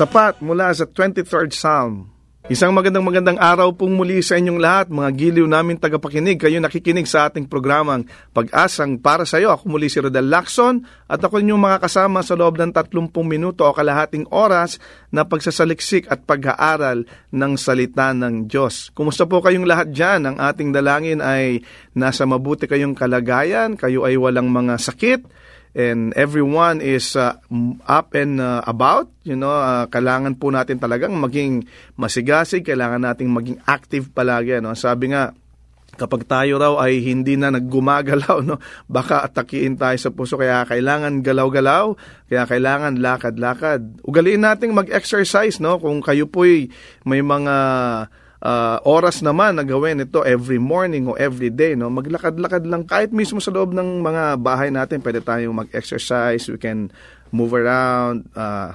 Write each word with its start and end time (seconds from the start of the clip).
Sapat 0.00 0.40
mula 0.40 0.72
sa 0.72 0.88
23rd 0.88 1.52
Psalm. 1.52 2.08
Isang 2.48 2.72
magandang 2.72 3.04
magandang 3.04 3.36
araw 3.36 3.76
pong 3.76 4.00
muli 4.00 4.24
sa 4.24 4.40
inyong 4.40 4.56
lahat, 4.56 4.88
mga 4.88 5.12
giliw 5.12 5.44
namin 5.44 5.76
tagapakinig. 5.76 6.40
Kayo 6.40 6.56
nakikinig 6.56 7.04
sa 7.04 7.28
ating 7.28 7.44
programang 7.44 8.08
Pag-asang 8.32 8.96
para 8.96 9.28
sa 9.28 9.36
iyo. 9.36 9.52
Ako 9.52 9.68
muli 9.68 9.92
si 9.92 10.00
Rodel 10.00 10.32
Lacson 10.32 10.80
at 11.04 11.20
ako 11.20 11.44
inyong 11.44 11.60
mga 11.60 11.84
kasama 11.84 12.24
sa 12.24 12.32
loob 12.32 12.56
ng 12.56 12.72
30 12.72 13.12
minuto 13.28 13.68
o 13.68 13.76
kalahating 13.76 14.24
oras 14.32 14.80
na 15.12 15.28
pagsasaliksik 15.28 16.08
at 16.08 16.24
pag-aaral 16.24 17.04
ng 17.28 17.52
salita 17.60 18.16
ng 18.16 18.48
Diyos. 18.48 18.88
Kumusta 18.96 19.28
po 19.28 19.44
kayong 19.44 19.68
lahat 19.68 19.92
dyan? 19.92 20.32
Ang 20.32 20.40
ating 20.40 20.72
dalangin 20.72 21.20
ay 21.20 21.60
nasa 21.92 22.24
mabuti 22.24 22.64
kayong 22.64 22.96
kalagayan, 22.96 23.76
kayo 23.76 24.08
ay 24.08 24.16
walang 24.16 24.48
mga 24.48 24.80
sakit, 24.80 25.28
and 25.74 26.10
everyone 26.18 26.82
is 26.82 27.14
uh, 27.14 27.38
up 27.86 28.14
and 28.18 28.42
uh, 28.42 28.62
about, 28.66 29.06
you 29.22 29.38
know, 29.38 29.54
uh, 29.54 29.86
kailangan 29.86 30.34
po 30.38 30.50
natin 30.50 30.82
talagang 30.82 31.14
maging 31.14 31.66
masigasig, 31.94 32.66
kailangan 32.66 33.06
nating 33.06 33.30
maging 33.30 33.58
active 33.70 34.10
palagi, 34.10 34.58
no. 34.58 34.74
Sabi 34.74 35.14
nga, 35.14 35.30
kapag 35.94 36.24
tayo 36.24 36.56
raw 36.56 36.74
ay 36.80 37.04
hindi 37.04 37.36
na 37.36 37.52
naggumagalaw, 37.52 38.40
no, 38.40 38.56
baka 38.88 39.22
atakiin 39.26 39.76
tayo 39.76 39.98
sa 40.00 40.10
puso. 40.10 40.40
Kaya 40.40 40.64
kailangan 40.64 41.20
galaw-galaw, 41.20 41.92
kaya 42.26 42.42
kailangan 42.48 42.98
lakad-lakad. 42.98 44.02
Ugaliin 44.02 44.42
nating 44.42 44.72
mag-exercise, 44.72 45.60
no, 45.60 45.76
kung 45.76 46.00
kayo 46.00 46.26
po'y 46.26 46.72
may 47.04 47.20
mga 47.20 47.54
uh, 48.40 48.78
oras 48.88 49.20
naman 49.20 49.56
na 49.56 49.64
gawin 49.64 50.04
ito 50.04 50.24
every 50.24 50.58
morning 50.58 51.08
o 51.08 51.16
every 51.16 51.52
day, 51.52 51.76
no? 51.76 51.92
Maglakad-lakad 51.92 52.64
lang 52.64 52.88
kahit 52.88 53.12
mismo 53.12 53.38
sa 53.38 53.52
loob 53.52 53.76
ng 53.76 54.00
mga 54.00 54.40
bahay 54.40 54.72
natin, 54.72 55.04
pwede 55.04 55.20
tayong 55.20 55.56
mag-exercise, 55.56 56.48
we 56.48 56.58
can 56.60 56.88
move 57.30 57.52
around, 57.54 58.26
uh, 58.34 58.74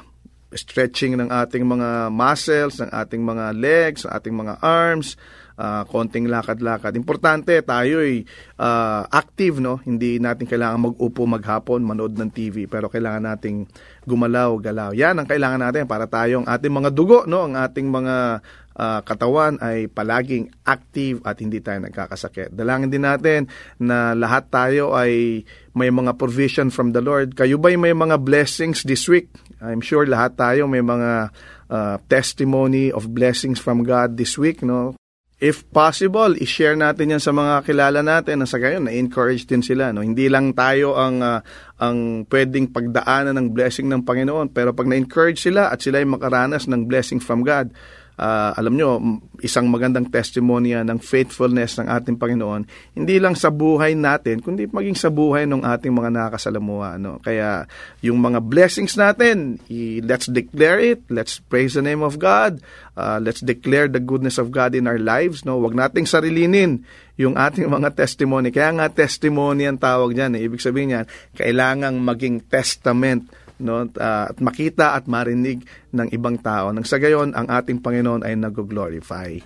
stretching 0.55 1.19
ng 1.19 1.27
ating 1.27 1.67
mga 1.67 2.07
muscles, 2.13 2.79
ng 2.79 2.87
ating 2.87 3.21
mga 3.21 3.45
legs, 3.59 4.07
ng 4.07 4.11
ating 4.15 4.35
mga 4.37 4.53
arms, 4.63 5.19
uh, 5.59 5.83
konting 5.87 6.31
lakad-lakad. 6.31 6.95
Importante 6.95 7.59
tayo'y 7.59 8.23
uh, 8.59 9.03
active, 9.11 9.59
no? 9.59 9.83
Hindi 9.83 10.19
natin 10.19 10.47
kailangan 10.47 10.93
mag-upo 10.93 11.27
maghapon, 11.27 11.83
manood 11.83 12.15
ng 12.15 12.31
TV, 12.31 12.71
pero 12.71 12.87
kailangan 12.87 13.35
nating 13.35 13.67
gumalaw-galaw. 14.07 14.95
Yan 14.95 15.19
ang 15.19 15.27
kailangan 15.27 15.59
natin 15.59 15.83
para 15.89 16.07
tayong 16.07 16.47
ating 16.47 16.71
mga 16.71 16.89
dugo, 16.95 17.27
no? 17.27 17.43
Ang 17.43 17.59
ating 17.59 17.87
mga 17.91 18.39
uh, 18.75 18.99
katawan 19.01 19.57
ay 19.63 19.87
palaging 19.87 20.51
active 20.67 21.23
at 21.23 21.39
hindi 21.39 21.63
tayo 21.63 21.83
nagkakasakit. 21.83 22.51
Dalangin 22.51 22.91
din 22.91 23.07
natin 23.07 23.47
na 23.79 24.13
lahat 24.13 24.51
tayo 24.51 24.93
ay 24.93 25.43
may 25.75 25.91
mga 25.91 26.15
provision 26.15 26.71
from 26.71 26.91
the 26.91 27.03
Lord. 27.03 27.35
Kayo 27.35 27.59
ba'y 27.59 27.79
may 27.79 27.95
mga 27.95 28.21
blessings 28.23 28.83
this 28.83 29.07
week? 29.07 29.31
I'm 29.63 29.83
sure 29.83 30.03
lahat 30.07 30.35
tayo 30.39 30.67
may 30.67 30.83
mga 30.83 31.31
uh, 31.71 31.95
testimony 32.11 32.91
of 32.91 33.11
blessings 33.11 33.57
from 33.57 33.83
God 33.83 34.19
this 34.19 34.37
week, 34.37 34.61
no? 34.61 34.95
If 35.35 35.67
possible, 35.67 36.31
i-share 36.39 36.79
natin 36.79 37.11
yan 37.11 37.19
sa 37.19 37.35
mga 37.35 37.67
kilala 37.67 37.99
natin 37.99 38.39
na 38.39 38.47
sa 38.47 38.55
gayon 38.55 38.87
na-encourage 38.87 39.43
din 39.43 39.59
sila. 39.59 39.91
No? 39.91 39.99
Hindi 39.99 40.31
lang 40.31 40.55
tayo 40.55 40.95
ang, 40.95 41.19
uh, 41.19 41.43
ang 41.75 42.23
pwedeng 42.31 42.71
pagdaanan 42.71 43.35
ng 43.35 43.51
blessing 43.51 43.91
ng 43.91 44.07
Panginoon, 44.07 44.55
pero 44.55 44.71
pag 44.71 44.87
na-encourage 44.87 45.43
sila 45.43 45.67
at 45.75 45.83
sila 45.83 45.99
ay 45.99 46.07
makaranas 46.07 46.71
ng 46.71 46.87
blessing 46.87 47.19
from 47.19 47.43
God, 47.43 47.75
uh, 48.19 48.51
alam 48.55 48.73
nyo, 48.75 48.99
isang 49.43 49.67
magandang 49.67 50.07
testimony 50.07 50.75
ng 50.75 50.99
faithfulness 50.99 51.79
ng 51.79 51.87
ating 51.87 52.15
Panginoon, 52.15 52.67
hindi 52.95 53.15
lang 53.19 53.35
sa 53.35 53.51
buhay 53.51 53.95
natin, 53.95 54.39
kundi 54.39 54.67
maging 54.67 54.97
sa 54.97 55.11
buhay 55.11 55.47
ng 55.47 55.63
ating 55.63 55.91
mga 55.91 56.11
nakasalamuha. 56.11 56.97
No? 56.99 57.19
Kaya 57.19 57.67
yung 57.99 58.19
mga 58.19 58.39
blessings 58.43 58.95
natin, 58.95 59.59
let's 60.03 60.27
declare 60.31 60.79
it, 60.79 61.03
let's 61.11 61.39
praise 61.39 61.75
the 61.75 61.83
name 61.83 62.03
of 62.03 62.17
God, 62.17 62.63
uh, 62.95 63.19
let's 63.19 63.43
declare 63.43 63.91
the 63.91 64.01
goodness 64.01 64.39
of 64.39 64.51
God 64.51 64.73
in 64.73 64.87
our 64.87 64.99
lives. 64.99 65.43
No? 65.43 65.59
Huwag 65.59 65.75
nating 65.75 66.07
sarilinin 66.07 66.87
yung 67.15 67.39
ating 67.39 67.67
mga 67.71 67.95
testimony. 67.95 68.51
Kaya 68.51 68.75
nga 68.75 68.87
testimony 68.91 69.63
ang 69.67 69.79
tawag 69.79 70.11
dyan. 70.11 70.35
Eh. 70.35 70.51
Ibig 70.51 70.59
sabihin 70.59 70.89
niyan, 70.91 71.05
kailangang 71.35 72.03
maging 72.03 72.43
testament 72.51 73.31
no 73.61 73.87
uh, 73.87 74.25
at 74.31 74.37
makita 74.43 74.97
at 74.97 75.07
marinig 75.07 75.63
ng 75.95 76.11
ibang 76.11 76.35
tao 76.39 76.71
nang 76.75 76.83
sa 76.83 76.99
gayon 76.99 77.31
ang 77.31 77.47
ating 77.47 77.79
Panginoon 77.79 78.27
ay 78.27 78.35
nag-glorify. 78.35 79.39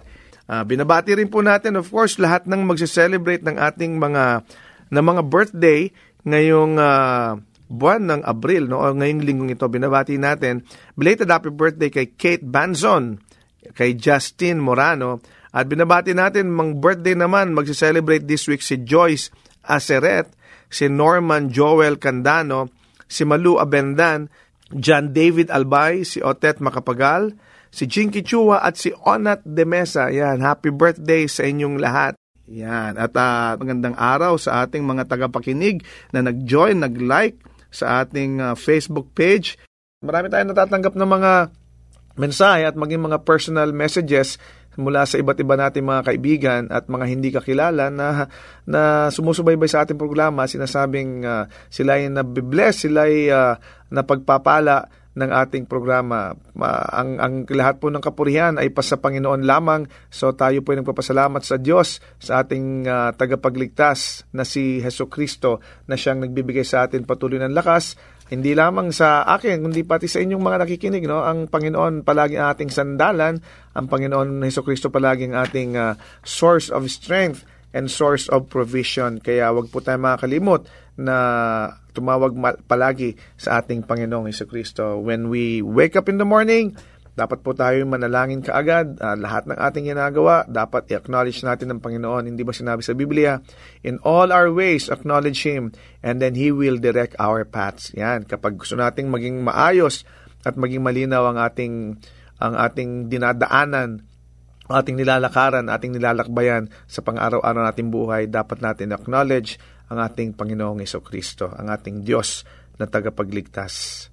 Uh, 0.50 0.66
binabati 0.66 1.14
rin 1.14 1.30
po 1.30 1.46
natin 1.46 1.78
of 1.78 1.86
course 1.94 2.18
lahat 2.18 2.50
ng 2.50 2.66
magse-celebrate 2.66 3.46
ng 3.46 3.62
ating 3.62 4.02
mga 4.02 4.42
na 4.90 5.02
mga 5.06 5.22
birthday 5.30 5.94
ngayong 6.26 6.82
uh, 6.82 7.38
buwan 7.70 8.02
ng 8.10 8.22
Abril 8.26 8.66
no 8.66 8.82
o 8.82 8.90
ngayong 8.90 9.22
linggong 9.22 9.54
ito 9.54 9.70
binabati 9.70 10.18
natin 10.18 10.66
belated 10.98 11.30
happy 11.30 11.54
birthday 11.54 11.94
kay 11.94 12.18
Kate 12.18 12.42
Banzon 12.42 13.22
kay 13.78 13.94
Justin 13.94 14.58
Morano 14.58 15.22
at 15.54 15.70
binabati 15.70 16.18
natin 16.18 16.50
mang 16.50 16.82
birthday 16.82 17.14
naman 17.14 17.54
magse-celebrate 17.54 18.26
this 18.26 18.50
week 18.50 18.66
si 18.66 18.82
Joyce 18.82 19.30
Aseret 19.62 20.34
si 20.66 20.90
Norman 20.90 21.54
Joel 21.54 22.02
Candano 22.02 22.79
si 23.10 23.26
Malu 23.26 23.58
Abendan, 23.58 24.30
John 24.70 25.12
David 25.12 25.50
Albay, 25.50 26.06
si 26.06 26.22
Otet 26.22 26.62
Makapagal, 26.62 27.34
si 27.74 27.90
Jinky 27.90 28.22
Chua 28.22 28.62
at 28.62 28.78
si 28.78 28.94
Onat 28.94 29.42
De 29.42 29.66
Mesa. 29.66 30.14
Yan, 30.14 30.46
happy 30.46 30.70
birthday 30.70 31.26
sa 31.26 31.44
inyong 31.50 31.82
lahat. 31.82 32.14
Yan, 32.50 32.98
at 32.98 33.14
uh, 33.14 33.58
magandang 33.58 33.98
araw 33.98 34.38
sa 34.38 34.66
ating 34.66 34.82
mga 34.86 35.06
tagapakinig 35.10 35.86
na 36.14 36.26
nag-join, 36.26 36.82
nag-like 36.82 37.38
sa 37.70 38.06
ating 38.06 38.42
uh, 38.42 38.54
Facebook 38.58 39.14
page. 39.14 39.58
Marami 40.02 40.30
tayong 40.30 40.54
natatanggap 40.54 40.94
ng 40.98 41.10
mga 41.10 41.32
mensahe 42.18 42.66
at 42.66 42.74
maging 42.74 43.06
mga 43.06 43.22
personal 43.22 43.70
messages 43.70 44.42
mula 44.78 45.08
sa 45.08 45.18
iba't 45.18 45.40
iba 45.42 45.56
nating 45.58 45.86
mga 45.86 46.06
kaibigan 46.06 46.62
at 46.70 46.86
mga 46.86 47.06
hindi 47.10 47.30
kakilala 47.34 47.90
na 47.90 48.30
na 48.70 49.10
sumusubaybay 49.10 49.66
sa 49.66 49.88
ating 49.88 49.98
programa 49.98 50.46
sinasabing 50.46 51.26
uh, 51.26 51.50
sila 51.72 51.98
ay 51.98 52.12
nabibless, 52.12 52.86
sila 52.86 53.10
ay 53.10 53.32
uh, 53.34 53.58
napagpapala 53.90 55.00
ng 55.20 55.32
ating 55.36 55.66
programa. 55.68 56.32
Uh, 56.56 56.88
ang, 56.96 57.20
ang 57.20 57.34
lahat 57.50 57.82
po 57.82 57.92
ng 57.92 58.00
kapurihan 58.00 58.56
ay 58.56 58.72
pa 58.72 58.80
sa 58.80 58.96
Panginoon 59.02 59.44
lamang. 59.44 59.90
So 60.08 60.32
tayo 60.32 60.64
po 60.64 60.72
ay 60.72 60.80
nagpapasalamat 60.86 61.42
sa 61.44 61.60
Diyos 61.60 62.00
sa 62.22 62.46
ating 62.46 62.88
uh, 62.88 63.12
tagapagligtas 63.18 64.30
na 64.32 64.48
si 64.48 64.80
Heso 64.80 65.12
Kristo 65.12 65.60
na 65.90 66.00
siyang 66.00 66.24
nagbibigay 66.24 66.64
sa 66.64 66.88
atin 66.88 67.04
patuloy 67.04 67.42
ng 67.42 67.52
lakas 67.52 68.00
hindi 68.30 68.54
lamang 68.54 68.94
sa 68.94 69.26
akin, 69.26 69.66
kundi 69.66 69.82
pati 69.82 70.06
sa 70.06 70.22
inyong 70.22 70.42
mga 70.42 70.58
nakikinig, 70.66 71.10
no? 71.10 71.26
Ang 71.26 71.50
Panginoon 71.50 72.06
palagi 72.06 72.38
ating 72.38 72.70
sandalan, 72.70 73.42
ang 73.74 73.86
Panginoon 73.90 74.46
Heso 74.46 74.62
Kristo 74.62 74.94
palagi 74.94 75.26
ang 75.30 75.38
ating 75.42 75.74
uh, 75.74 75.98
source 76.22 76.70
of 76.70 76.86
strength 76.94 77.42
and 77.74 77.90
source 77.90 78.30
of 78.30 78.46
provision. 78.46 79.18
Kaya 79.18 79.50
wag 79.50 79.74
po 79.74 79.82
tayo 79.82 79.98
makakalimot 79.98 80.70
na 81.02 81.18
tumawag 81.98 82.38
palagi 82.70 83.18
sa 83.34 83.62
ating 83.62 83.82
Panginoong 83.90 84.30
Heso 84.30 84.46
Kristo. 84.46 85.02
When 85.02 85.34
we 85.34 85.66
wake 85.66 85.98
up 85.98 86.06
in 86.06 86.22
the 86.22 86.28
morning, 86.28 86.78
dapat 87.20 87.44
po 87.44 87.52
tayo 87.52 87.84
manalangin 87.84 88.40
kaagad. 88.40 88.96
Uh, 88.96 89.20
lahat 89.20 89.44
ng 89.52 89.60
ating 89.60 89.92
ginagawa, 89.92 90.48
dapat 90.48 90.88
i-acknowledge 90.88 91.44
natin 91.44 91.76
ng 91.76 91.80
Panginoon. 91.84 92.32
Hindi 92.32 92.48
ba 92.48 92.56
sinabi 92.56 92.80
sa 92.80 92.96
Biblia, 92.96 93.44
In 93.84 94.00
all 94.08 94.32
our 94.32 94.48
ways, 94.48 94.88
acknowledge 94.88 95.44
Him, 95.44 95.76
and 96.00 96.24
then 96.24 96.40
He 96.40 96.56
will 96.56 96.80
direct 96.80 97.20
our 97.20 97.44
paths. 97.44 97.92
Yan, 98.00 98.24
kapag 98.24 98.56
gusto 98.56 98.80
nating 98.80 99.12
maging 99.12 99.44
maayos 99.44 100.08
at 100.48 100.56
maging 100.56 100.80
malinaw 100.80 101.36
ang 101.36 101.38
ating, 101.44 102.00
ang 102.40 102.56
ating 102.56 103.12
dinadaanan, 103.12 104.08
ating 104.72 104.96
nilalakaran, 104.96 105.68
ating 105.68 106.00
nilalakbayan 106.00 106.72
sa 106.88 107.04
pang-araw-araw 107.04 107.68
nating 107.68 107.92
buhay, 107.92 108.32
dapat 108.32 108.64
natin 108.64 108.96
acknowledge 108.96 109.60
ang 109.90 110.00
ating 110.00 110.38
Panginoong 110.38 110.86
Kristo, 111.02 111.50
ang 111.50 111.68
ating 111.74 112.06
Diyos 112.06 112.46
na 112.78 112.86
tagapagligtas. 112.86 114.08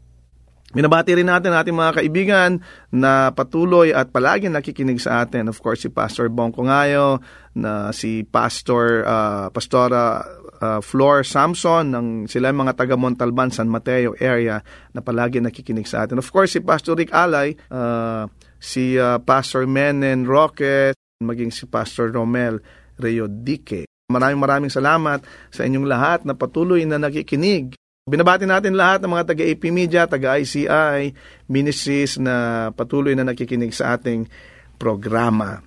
Minabati 0.76 1.16
rin 1.16 1.24
natin 1.24 1.56
ating 1.56 1.72
mga 1.72 2.04
kaibigan 2.04 2.60
na 2.92 3.32
patuloy 3.32 3.96
at 3.96 4.12
palagi 4.12 4.52
nakikinig 4.52 5.00
sa 5.00 5.24
atin. 5.24 5.48
Of 5.48 5.64
course, 5.64 5.80
si 5.80 5.88
Pastor 5.88 6.28
Bongko 6.28 6.68
Ngayo, 6.68 7.16
na 7.56 7.96
si 7.96 8.28
Pastor 8.28 9.00
uh, 9.08 9.48
Pastora 9.48 10.20
uh, 10.60 10.84
Flor 10.84 11.24
Samson, 11.24 11.96
ng 11.96 12.08
sila 12.28 12.52
mga 12.52 12.76
taga 12.76 13.00
Montalban, 13.00 13.48
San 13.48 13.72
Mateo 13.72 14.12
area 14.20 14.60
na 14.92 15.00
palagi 15.00 15.40
nakikinig 15.40 15.88
sa 15.88 16.04
atin. 16.04 16.20
Of 16.20 16.28
course, 16.28 16.52
si 16.52 16.60
Pastor 16.60 16.92
Rick 16.92 17.08
Alay, 17.08 17.56
uh, 17.72 18.28
si 18.60 19.00
uh, 19.00 19.16
Pastor 19.24 19.64
Menen 19.64 20.28
Roque, 20.28 20.92
maging 21.24 21.56
si 21.56 21.64
Pastor 21.64 22.12
Romel 22.12 22.60
Rio 23.00 23.32
Dique. 23.32 23.88
Maraming 24.12 24.44
maraming 24.44 24.68
salamat 24.68 25.24
sa 25.48 25.64
inyong 25.64 25.88
lahat 25.88 26.28
na 26.28 26.36
patuloy 26.36 26.84
na 26.84 27.00
nakikinig 27.00 27.72
Binabati 28.06 28.46
natin 28.46 28.78
lahat 28.78 29.02
ng 29.02 29.18
mga 29.18 29.34
taga-AP 29.34 29.62
Media, 29.74 30.06
taga-ICI, 30.06 31.10
ministries 31.50 32.22
na 32.22 32.70
patuloy 32.70 33.18
na 33.18 33.26
nakikinig 33.26 33.74
sa 33.74 33.98
ating 33.98 34.30
programa. 34.78 35.58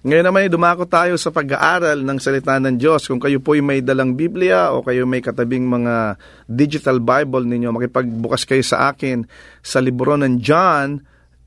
Ngayon 0.00 0.24
naman, 0.24 0.48
dumako 0.48 0.88
tayo 0.88 1.20
sa 1.20 1.28
pag-aaral 1.28 2.00
ng 2.00 2.16
salita 2.16 2.56
ng 2.56 2.80
Diyos. 2.80 3.04
Kung 3.04 3.20
kayo 3.20 3.44
po 3.44 3.52
may 3.60 3.84
dalang 3.84 4.16
Biblia 4.16 4.72
o 4.72 4.80
kayo 4.80 5.04
may 5.04 5.20
katabing 5.20 5.68
mga 5.68 6.16
digital 6.48 6.96
Bible 6.96 7.44
ninyo, 7.44 7.68
makipagbukas 7.76 8.48
kayo 8.48 8.64
sa 8.64 8.88
akin 8.88 9.28
sa 9.60 9.84
libro 9.84 10.16
ng 10.16 10.40
John, 10.40 10.96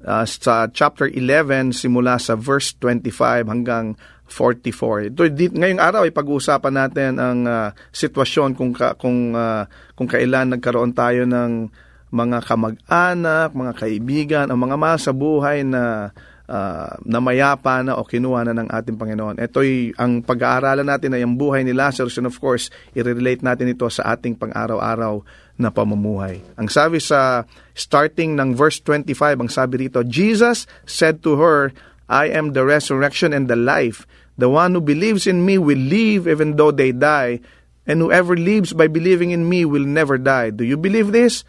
uh, 0.05 0.29
sa 0.29 0.69
chapter 0.69 1.09
11, 1.09 1.73
simula 1.73 2.21
sa 2.21 2.37
verse 2.37 2.77
25 2.77 3.49
hanggang 3.49 3.97
44. 4.27 5.13
Ito 5.13 5.21
ngayong 5.29 5.81
araw 5.81 6.01
ay 6.05 6.13
pag-uusapan 6.13 6.73
natin 6.73 7.11
ang 7.21 7.39
uh, 7.45 7.69
sitwasyon 7.93 8.57
kung 8.57 8.73
ka, 8.73 8.97
kung 8.97 9.37
uh, 9.37 9.69
kung 9.93 10.09
kailan 10.09 10.57
nagkaroon 10.57 10.97
tayo 10.97 11.29
ng 11.29 11.69
mga 12.15 12.37
kamag-anak, 12.47 13.51
mga 13.51 13.73
kaibigan, 13.75 14.45
o 14.49 14.57
mga 14.57 14.77
mahal 14.79 14.99
sa 15.01 15.11
buhay 15.11 15.67
na 15.67 16.15
uh, 16.47 16.89
namayapa 17.03 17.81
na 17.81 17.97
o 17.97 18.05
kinuha 18.05 18.45
na 18.45 18.53
ng 18.55 18.69
ating 18.69 18.97
Panginoon. 18.97 19.41
Ito'y 19.41 19.97
ang 19.97 20.21
pag-aaralan 20.21 20.85
natin 20.85 21.17
ay 21.17 21.21
ang 21.25 21.35
buhay 21.35 21.65
ni 21.65 21.73
Lazarus 21.73 22.17
and 22.21 22.29
of 22.29 22.37
course, 22.37 22.69
i-relate 22.93 23.41
natin 23.41 23.69
ito 23.69 23.85
sa 23.89 24.15
ating 24.15 24.37
pang-araw-araw 24.37 25.21
na 25.55 25.71
pamumuhay. 25.71 26.43
Ang 26.59 26.67
sabi 26.67 26.99
sa 26.99 27.47
starting 27.75 28.35
ng 28.35 28.55
verse 28.55 28.79
25, 28.83 29.43
ang 29.43 29.51
sabi 29.51 29.87
rito, 29.87 30.03
Jesus 30.03 30.67
said 30.83 31.23
to 31.23 31.39
her, 31.39 31.71
I 32.07 32.27
am 32.27 32.53
the 32.53 32.65
resurrection 32.65 33.33
and 33.33 33.47
the 33.47 33.55
life. 33.55 34.05
The 34.37 34.49
one 34.49 34.73
who 34.73 34.81
believes 34.81 35.27
in 35.27 35.45
me 35.45 35.57
will 35.57 35.77
live 35.77 36.27
even 36.27 36.55
though 36.55 36.71
they 36.71 36.91
die, 36.91 37.39
and 37.87 38.01
whoever 38.01 38.35
lives 38.35 38.73
by 38.73 38.87
believing 38.87 39.31
in 39.31 39.47
me 39.47 39.65
will 39.65 39.85
never 39.85 40.17
die. 40.17 40.49
Do 40.49 40.63
you 40.63 40.77
believe 40.77 41.11
this? 41.11 41.43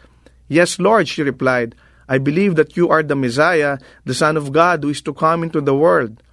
Yes, 0.47 0.79
Lord, 0.79 1.07
she 1.07 1.23
replied. 1.23 1.75
I 2.07 2.17
believe 2.17 2.55
that 2.55 2.77
you 2.77 2.89
are 2.89 3.03
the 3.03 3.15
Messiah, 3.15 3.79
the 4.05 4.13
Son 4.13 4.37
of 4.37 4.53
God 4.53 4.83
who 4.83 4.89
is 4.89 5.01
to 5.03 5.13
come 5.13 5.43
into 5.43 5.59
the 5.59 5.75
world. 5.75 6.23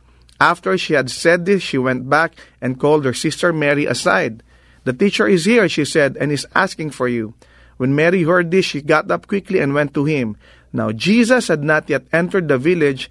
After 0.40 0.78
she 0.78 0.94
had 0.94 1.10
said 1.10 1.46
this, 1.46 1.62
she 1.62 1.78
went 1.78 2.08
back 2.08 2.36
and 2.60 2.78
called 2.78 3.04
her 3.04 3.14
sister 3.14 3.52
Mary 3.52 3.86
aside. 3.86 4.42
The 4.84 4.92
teacher 4.92 5.26
is 5.26 5.46
here, 5.46 5.68
she 5.68 5.84
said, 5.84 6.16
and 6.20 6.30
is 6.30 6.46
asking 6.54 6.90
for 6.90 7.08
you. 7.08 7.34
When 7.76 7.94
Mary 7.94 8.22
heard 8.22 8.50
this, 8.50 8.66
she 8.66 8.82
got 8.82 9.10
up 9.10 9.26
quickly 9.26 9.58
and 9.58 9.74
went 9.74 9.94
to 9.94 10.04
him. 10.04 10.36
Now 10.72 10.92
Jesus 10.92 11.48
had 11.48 11.64
not 11.64 11.88
yet 11.88 12.06
entered 12.12 12.48
the 12.48 12.58
village, 12.58 13.10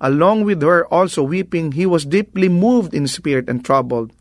along 0.00 0.44
with 0.44 0.62
her 0.62 0.86
also 0.86 1.22
weeping, 1.22 1.72
he 1.72 1.86
was 1.86 2.04
deeply 2.04 2.48
moved 2.48 2.94
in 2.94 3.06
spirit 3.06 3.48
and 3.48 3.64
troubled. 3.64 4.12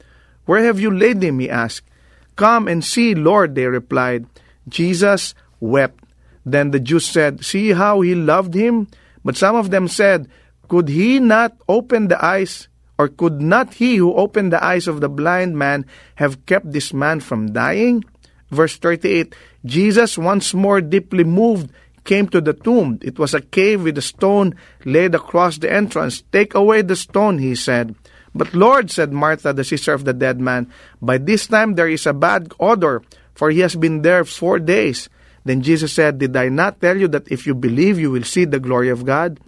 Where 0.45 0.63
have 0.63 0.79
you 0.79 0.91
laid 0.91 1.23
him? 1.23 1.39
he 1.39 1.49
asked. 1.49 1.87
Come 2.35 2.67
and 2.67 2.83
see, 2.83 3.15
Lord, 3.15 3.55
they 3.55 3.65
replied. 3.65 4.25
Jesus 4.67 5.35
wept. 5.59 6.03
Then 6.45 6.71
the 6.71 6.79
Jews 6.79 7.05
said, 7.05 7.43
See 7.43 7.71
how 7.71 8.01
he 8.01 8.15
loved 8.15 8.53
him? 8.53 8.87
But 9.23 9.37
some 9.37 9.55
of 9.55 9.71
them 9.71 9.87
said, 9.87 10.29
Could 10.67 10.87
he 10.87 11.19
not 11.19 11.57
open 11.67 12.07
the 12.07 12.23
eyes, 12.23 12.67
or 12.97 13.07
could 13.07 13.41
not 13.41 13.73
he 13.75 13.97
who 13.97 14.13
opened 14.13 14.53
the 14.53 14.63
eyes 14.63 14.87
of 14.87 15.01
the 15.01 15.09
blind 15.09 15.57
man 15.57 15.85
have 16.15 16.45
kept 16.45 16.71
this 16.71 16.93
man 16.93 17.19
from 17.19 17.53
dying? 17.53 18.03
Verse 18.49 18.77
38 18.77 19.35
Jesus, 19.65 20.17
once 20.17 20.53
more 20.53 20.81
deeply 20.81 21.23
moved, 21.23 21.71
came 22.09 22.25
to 22.33 22.41
the 22.41 22.57
tomb. 22.57 22.97
It 23.05 23.21
was 23.21 23.37
a 23.37 23.45
cave 23.45 23.85
with 23.85 24.01
a 24.01 24.01
stone 24.01 24.57
laid 24.81 25.13
across 25.13 25.61
the 25.61 25.69
entrance. 25.69 26.25
Take 26.33 26.57
away 26.57 26.81
the 26.81 26.97
stone, 26.97 27.37
he 27.37 27.53
said. 27.53 27.93
But 28.33 28.57
Lord, 28.57 28.89
said 28.89 29.13
Martha, 29.13 29.53
the 29.53 29.63
sister 29.63 29.93
of 29.93 30.09
the 30.09 30.13
dead 30.17 30.41
man, 30.41 30.73
by 30.97 31.21
this 31.21 31.45
time 31.45 31.77
there 31.77 31.87
is 31.87 32.09
a 32.09 32.17
bad 32.17 32.49
odor, 32.59 33.05
for 33.37 33.53
he 33.53 33.61
has 33.61 33.77
been 33.77 34.01
there 34.01 34.25
four 34.25 34.57
days. 34.57 35.05
Then 35.45 35.61
Jesus 35.61 35.93
said, 35.93 36.17
Did 36.17 36.33
I 36.35 36.49
not 36.49 36.81
tell 36.81 36.97
you 36.97 37.07
that 37.13 37.29
if 37.29 37.45
you 37.45 37.53
believe, 37.53 38.01
you 38.01 38.09
will 38.09 38.25
see 38.25 38.45
the 38.45 38.59
glory 38.59 38.89
of 38.89 39.05
God? 39.05 39.39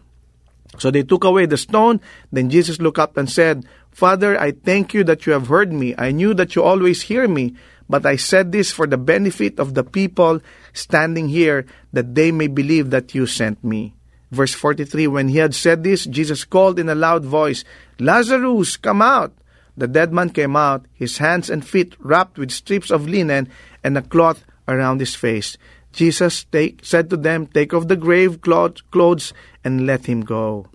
So 0.77 0.93
they 0.93 1.03
took 1.03 1.25
away 1.25 1.49
the 1.49 1.57
stone. 1.57 1.99
Then 2.31 2.53
Jesus 2.53 2.79
looked 2.79 3.01
up 3.01 3.17
and 3.17 3.29
said, 3.29 3.65
Father, 3.89 4.39
I 4.39 4.53
thank 4.53 4.93
you 4.93 5.03
that 5.09 5.25
you 5.25 5.33
have 5.33 5.49
heard 5.49 5.73
me. 5.73 5.95
I 5.97 6.13
knew 6.13 6.33
that 6.37 6.55
you 6.55 6.61
always 6.61 7.01
hear 7.01 7.27
me, 7.27 7.57
but 7.89 8.05
I 8.05 8.15
said 8.15 8.53
this 8.53 8.71
for 8.71 8.85
the 8.85 9.01
benefit 9.01 9.59
of 9.59 9.73
the 9.73 9.83
people 9.83 10.39
standing 10.73 11.29
here, 11.29 11.65
that 11.93 12.15
they 12.15 12.31
may 12.31 12.47
believe 12.47 12.89
that 12.89 13.13
you 13.13 13.25
sent 13.25 13.63
me. 13.63 13.95
Verse 14.31 14.53
43 14.53 15.07
When 15.07 15.27
he 15.27 15.37
had 15.37 15.53
said 15.53 15.83
this, 15.83 16.05
Jesus 16.05 16.45
called 16.45 16.79
in 16.79 16.89
a 16.89 16.95
loud 16.95 17.25
voice, 17.25 17.63
Lazarus, 17.99 18.77
come 18.77 19.01
out! 19.01 19.33
The 19.75 19.87
dead 19.87 20.11
man 20.13 20.29
came 20.29 20.55
out, 20.55 20.85
his 20.93 21.17
hands 21.17 21.49
and 21.49 21.65
feet 21.65 21.95
wrapped 21.99 22.37
with 22.37 22.51
strips 22.51 22.91
of 22.91 23.07
linen 23.07 23.49
and 23.83 23.97
a 23.97 24.01
cloth 24.01 24.43
around 24.67 24.99
his 24.99 25.15
face. 25.15 25.57
Jesus 25.91 26.43
take, 26.45 26.83
said 26.83 27.09
to 27.09 27.17
them, 27.17 27.47
Take 27.47 27.73
off 27.73 27.87
the 27.87 27.95
grave 27.95 28.41
clothes 28.41 29.33
and 29.63 29.85
let 29.85 30.05
him 30.05 30.21
go. 30.21 30.67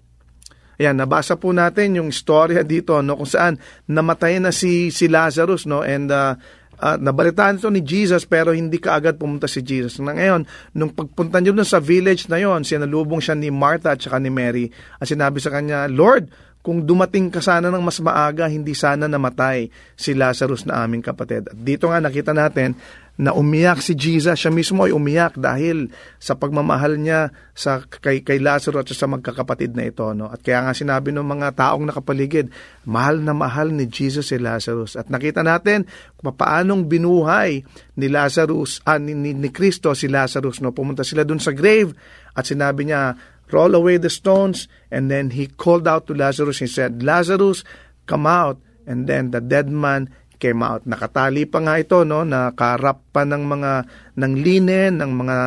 Ayan, 0.76 1.00
nabasa 1.00 1.40
po 1.40 1.56
natin 1.56 1.96
yung 1.96 2.12
storya 2.12 2.60
dito 2.60 3.00
no 3.00 3.16
kung 3.16 3.28
saan 3.28 3.56
namatay 3.88 4.36
na 4.36 4.52
si 4.52 4.92
si 4.92 5.08
Lazarus 5.08 5.64
no 5.64 5.80
and 5.80 6.12
uh, 6.12 6.36
uh, 6.80 6.96
nabalitaan 7.00 7.60
ito 7.60 7.68
ni 7.72 7.80
Jesus 7.84 8.24
pero 8.24 8.52
hindi 8.52 8.80
kaagad 8.80 9.16
pumunta 9.16 9.48
si 9.48 9.60
Jesus. 9.64 10.00
Na 10.00 10.16
ngayon, 10.16 10.44
nung 10.76 10.92
pagpunta 10.92 11.40
dun 11.40 11.60
sa 11.62 11.80
village 11.80 12.28
na 12.28 12.40
yon, 12.40 12.64
sinalubong 12.64 13.20
siya 13.20 13.36
ni 13.36 13.52
Martha 13.52 13.94
at 13.94 14.00
saka 14.00 14.20
ni 14.20 14.32
Mary 14.32 14.68
at 15.00 15.06
sinabi 15.08 15.40
sa 15.40 15.52
kanya, 15.52 15.88
Lord, 15.88 16.32
kung 16.66 16.82
dumating 16.82 17.30
ka 17.30 17.38
sana 17.38 17.70
ng 17.70 17.78
mas 17.78 18.02
maaga, 18.02 18.50
hindi 18.50 18.74
sana 18.74 19.06
namatay 19.06 19.70
si 19.94 20.18
Lazarus 20.18 20.66
na 20.66 20.82
aming 20.82 20.98
kapatid. 20.98 21.46
At 21.46 21.54
dito 21.54 21.86
nga 21.86 22.02
nakita 22.02 22.34
natin 22.34 22.74
na 23.16 23.32
umiyak 23.32 23.80
si 23.80 23.96
Jesus. 23.96 24.36
Siya 24.36 24.52
mismo 24.52 24.84
ay 24.84 24.92
umiyak 24.92 25.40
dahil 25.40 25.88
sa 26.20 26.36
pagmamahal 26.36 27.00
niya 27.00 27.32
sa 27.56 27.80
kay, 27.80 28.20
kay 28.20 28.36
Lazarus 28.36 28.92
at 28.92 28.92
sa 28.92 29.08
magkakapatid 29.08 29.72
na 29.72 29.88
ito. 29.88 30.04
No? 30.12 30.28
At 30.28 30.44
kaya 30.44 30.60
nga 30.68 30.76
sinabi 30.76 31.16
ng 31.16 31.24
mga 31.24 31.56
taong 31.56 31.88
nakapaligid, 31.88 32.52
mahal 32.84 33.24
na 33.24 33.32
mahal 33.32 33.72
ni 33.72 33.88
Jesus 33.88 34.28
si 34.28 34.36
Lazarus. 34.36 35.00
At 35.00 35.08
nakita 35.08 35.40
natin 35.40 35.88
kung 36.20 36.36
paanong 36.36 36.84
binuhay 36.84 37.64
ni 37.96 38.06
Lazarus, 38.12 38.84
ah, 38.84 39.00
ni, 39.00 39.16
ni, 39.16 39.32
ni 39.32 39.48
Kristo 39.48 39.96
si 39.96 40.12
Lazarus. 40.12 40.60
No? 40.60 40.76
Pumunta 40.76 41.00
sila 41.00 41.24
dun 41.24 41.40
sa 41.40 41.56
grave 41.56 41.96
at 42.36 42.44
sinabi 42.44 42.92
niya, 42.92 43.16
roll 43.48 43.72
away 43.72 43.96
the 43.96 44.12
stones. 44.12 44.68
And 44.92 45.08
then 45.08 45.32
he 45.32 45.48
called 45.48 45.88
out 45.88 46.04
to 46.06 46.12
Lazarus. 46.12 46.60
He 46.60 46.68
said, 46.68 47.00
Lazarus, 47.00 47.64
come 48.04 48.28
out. 48.28 48.60
And 48.86 49.08
then 49.08 49.32
the 49.32 49.40
dead 49.42 49.66
man 49.66 50.14
came 50.36 50.60
out. 50.62 50.84
Nakatali 50.84 51.48
pa 51.48 51.58
nga 51.64 51.80
ito, 51.80 52.04
no? 52.04 52.22
Nakarap 52.22 53.10
pa 53.10 53.24
ng 53.24 53.42
mga, 53.42 53.72
ng 54.16 54.32
linen, 54.36 54.92
ng 55.00 55.12
mga 55.12 55.38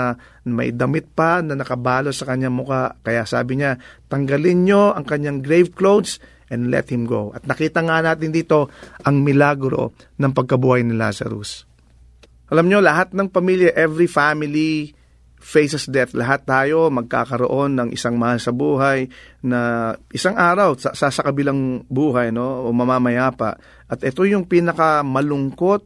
may 0.49 0.73
damit 0.73 1.05
pa 1.13 1.45
na 1.45 1.53
nakabalo 1.53 2.09
sa 2.09 2.25
kanyang 2.25 2.57
muka. 2.57 2.97
Kaya 3.05 3.23
sabi 3.23 3.61
niya, 3.61 3.77
tanggalin 4.09 4.65
nyo 4.65 4.83
ang 4.97 5.05
kanyang 5.05 5.45
grave 5.45 5.71
clothes 5.77 6.17
and 6.49 6.73
let 6.73 6.89
him 6.89 7.05
go. 7.05 7.29
At 7.31 7.45
nakita 7.45 7.85
nga 7.85 8.01
natin 8.01 8.33
dito 8.33 8.73
ang 9.05 9.21
milagro 9.21 9.93
ng 10.17 10.31
pagkabuhay 10.33 10.81
ni 10.81 10.97
Lazarus. 10.97 11.69
Alam 12.49 12.65
nyo, 12.65 12.81
lahat 12.81 13.13
ng 13.13 13.29
pamilya, 13.29 13.77
every 13.77 14.09
family, 14.09 14.97
faces 15.39 15.87
death. 15.87 16.11
Lahat 16.13 16.43
tayo 16.43 16.91
magkakaroon 16.91 17.79
ng 17.79 17.89
isang 17.95 18.19
mahal 18.19 18.37
sa 18.37 18.51
buhay 18.51 19.07
na 19.41 19.91
isang 20.11 20.35
araw 20.35 20.75
sa, 20.75 20.91
sa, 20.93 21.07
sa 21.09 21.23
kabilang 21.23 21.87
buhay 21.87 22.29
no, 22.29 22.67
o 22.67 22.75
mamamaya 22.75 23.31
pa. 23.31 23.55
At 23.87 24.03
ito 24.03 24.27
yung 24.27 24.45
pinaka 24.45 25.01
malungkot 25.01 25.81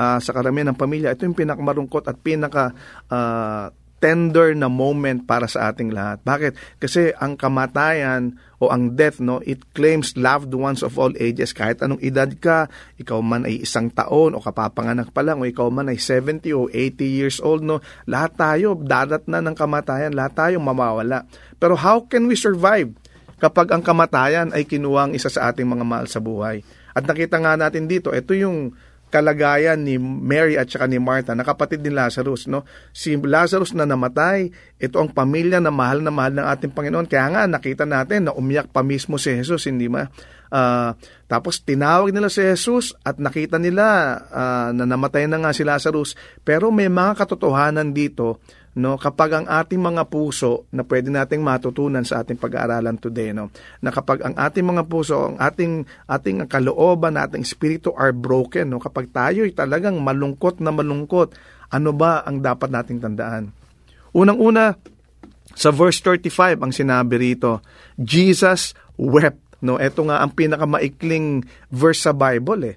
uh, 0.00 0.18
sa 0.18 0.30
karamihan 0.32 0.72
ng 0.72 0.80
pamilya. 0.80 1.12
Ito 1.12 1.28
yung 1.28 1.36
pinaka 1.36 1.60
malungkot 1.60 2.08
at 2.08 2.16
pinaka 2.20 2.72
uh, 3.12 3.68
tender 4.06 4.54
na 4.54 4.70
moment 4.70 5.26
para 5.26 5.50
sa 5.50 5.74
ating 5.74 5.90
lahat. 5.90 6.22
Bakit? 6.22 6.78
Kasi 6.78 7.10
ang 7.18 7.34
kamatayan 7.34 8.38
o 8.62 8.70
ang 8.70 8.94
death, 8.94 9.18
no, 9.18 9.42
it 9.42 9.66
claims 9.74 10.14
loved 10.14 10.54
ones 10.54 10.86
of 10.86 10.94
all 10.94 11.10
ages. 11.18 11.50
Kahit 11.50 11.82
anong 11.82 11.98
edad 11.98 12.30
ka, 12.38 12.70
ikaw 13.02 13.18
man 13.18 13.50
ay 13.50 13.66
isang 13.66 13.90
taon 13.90 14.38
o 14.38 14.38
kapapanganak 14.38 15.10
pa 15.10 15.26
lang, 15.26 15.42
o 15.42 15.44
ikaw 15.44 15.66
man 15.74 15.90
ay 15.90 15.98
70 15.98 16.46
o 16.54 16.70
80 16.70 17.02
years 17.02 17.42
old, 17.42 17.66
no, 17.66 17.82
lahat 18.06 18.38
tayo, 18.38 18.78
dadat 18.78 19.26
na 19.26 19.42
ng 19.42 19.58
kamatayan, 19.58 20.14
lahat 20.14 20.38
tayo 20.38 20.62
mamawala. 20.62 21.26
Pero 21.58 21.74
how 21.74 22.06
can 22.06 22.30
we 22.30 22.38
survive 22.38 22.94
kapag 23.42 23.74
ang 23.74 23.82
kamatayan 23.82 24.54
ay 24.54 24.62
kinuwang 24.70 25.18
isa 25.18 25.26
sa 25.26 25.50
ating 25.50 25.66
mga 25.66 25.82
mahal 25.82 26.06
sa 26.06 26.22
buhay? 26.22 26.62
At 26.94 27.10
nakita 27.10 27.42
nga 27.42 27.58
natin 27.58 27.90
dito, 27.90 28.14
ito 28.14 28.38
yung 28.38 28.70
kalagayan 29.08 29.80
ni 29.86 29.96
Mary 30.00 30.58
at 30.58 30.66
saka 30.66 30.90
ni 30.90 30.98
Martha, 30.98 31.32
na 31.32 31.46
kapatid 31.46 31.80
ni 31.82 31.94
Lazarus. 31.94 32.50
No? 32.50 32.66
Si 32.90 33.14
Lazarus 33.14 33.72
na 33.72 33.86
namatay, 33.86 34.50
ito 34.76 34.96
ang 34.98 35.10
pamilya 35.10 35.62
na 35.62 35.70
mahal 35.70 36.02
na 36.02 36.10
mahal 36.10 36.34
ng 36.34 36.46
ating 36.46 36.74
Panginoon. 36.74 37.06
Kaya 37.06 37.30
nga 37.30 37.42
nakita 37.46 37.86
natin 37.86 38.28
na 38.28 38.32
umiyak 38.34 38.70
pa 38.74 38.82
mismo 38.82 39.16
si 39.16 39.32
Jesus, 39.32 39.70
hindi 39.70 39.86
ba? 39.86 40.10
Uh, 40.46 40.94
tapos 41.26 41.58
tinawag 41.58 42.14
nila 42.14 42.30
si 42.30 42.42
Jesus 42.42 42.94
at 43.02 43.18
nakita 43.18 43.58
nila 43.58 44.18
uh, 44.30 44.70
na 44.70 44.86
namatay 44.86 45.26
na 45.26 45.42
nga 45.42 45.50
si 45.50 45.66
Lazarus. 45.66 46.14
Pero 46.42 46.70
may 46.70 46.90
mga 46.90 47.18
katotohanan 47.18 47.94
dito 47.94 48.42
no? 48.76 49.00
Kapag 49.00 49.30
ang 49.32 49.46
ating 49.48 49.80
mga 49.80 50.04
puso 50.12 50.68
na 50.70 50.84
pwede 50.84 51.08
nating 51.08 51.40
matutunan 51.40 52.04
sa 52.04 52.20
ating 52.20 52.36
pag-aaralan 52.36 53.00
today 53.00 53.32
no? 53.32 53.48
Na 53.80 53.88
kapag 53.88 54.20
ang 54.20 54.36
ating 54.36 54.68
mga 54.68 54.84
puso 54.84 55.32
ang 55.32 55.40
ating 55.40 55.88
ating 56.06 56.44
kalooban 56.44 57.16
ating 57.16 57.42
espiritu 57.42 57.96
are 57.96 58.12
broken 58.12 58.76
no? 58.76 58.78
Kapag 58.78 59.08
tayo 59.10 59.48
ay 59.48 59.56
talagang 59.56 59.96
malungkot 60.04 60.60
na 60.60 60.70
malungkot 60.70 61.32
ano 61.72 61.90
ba 61.96 62.20
ang 62.22 62.44
dapat 62.44 62.68
nating 62.68 63.00
tandaan? 63.00 63.50
Unang-una 64.12 64.76
sa 65.56 65.72
verse 65.72 66.04
35 66.04 66.60
ang 66.60 66.72
sinabi 66.72 67.16
rito 67.16 67.64
Jesus 67.96 68.76
wept 69.00 69.64
no? 69.64 69.80
Ito 69.80 70.04
nga 70.04 70.20
ang 70.20 70.36
pinakamaikling 70.36 71.48
verse 71.72 72.04
sa 72.04 72.12
Bible 72.12 72.76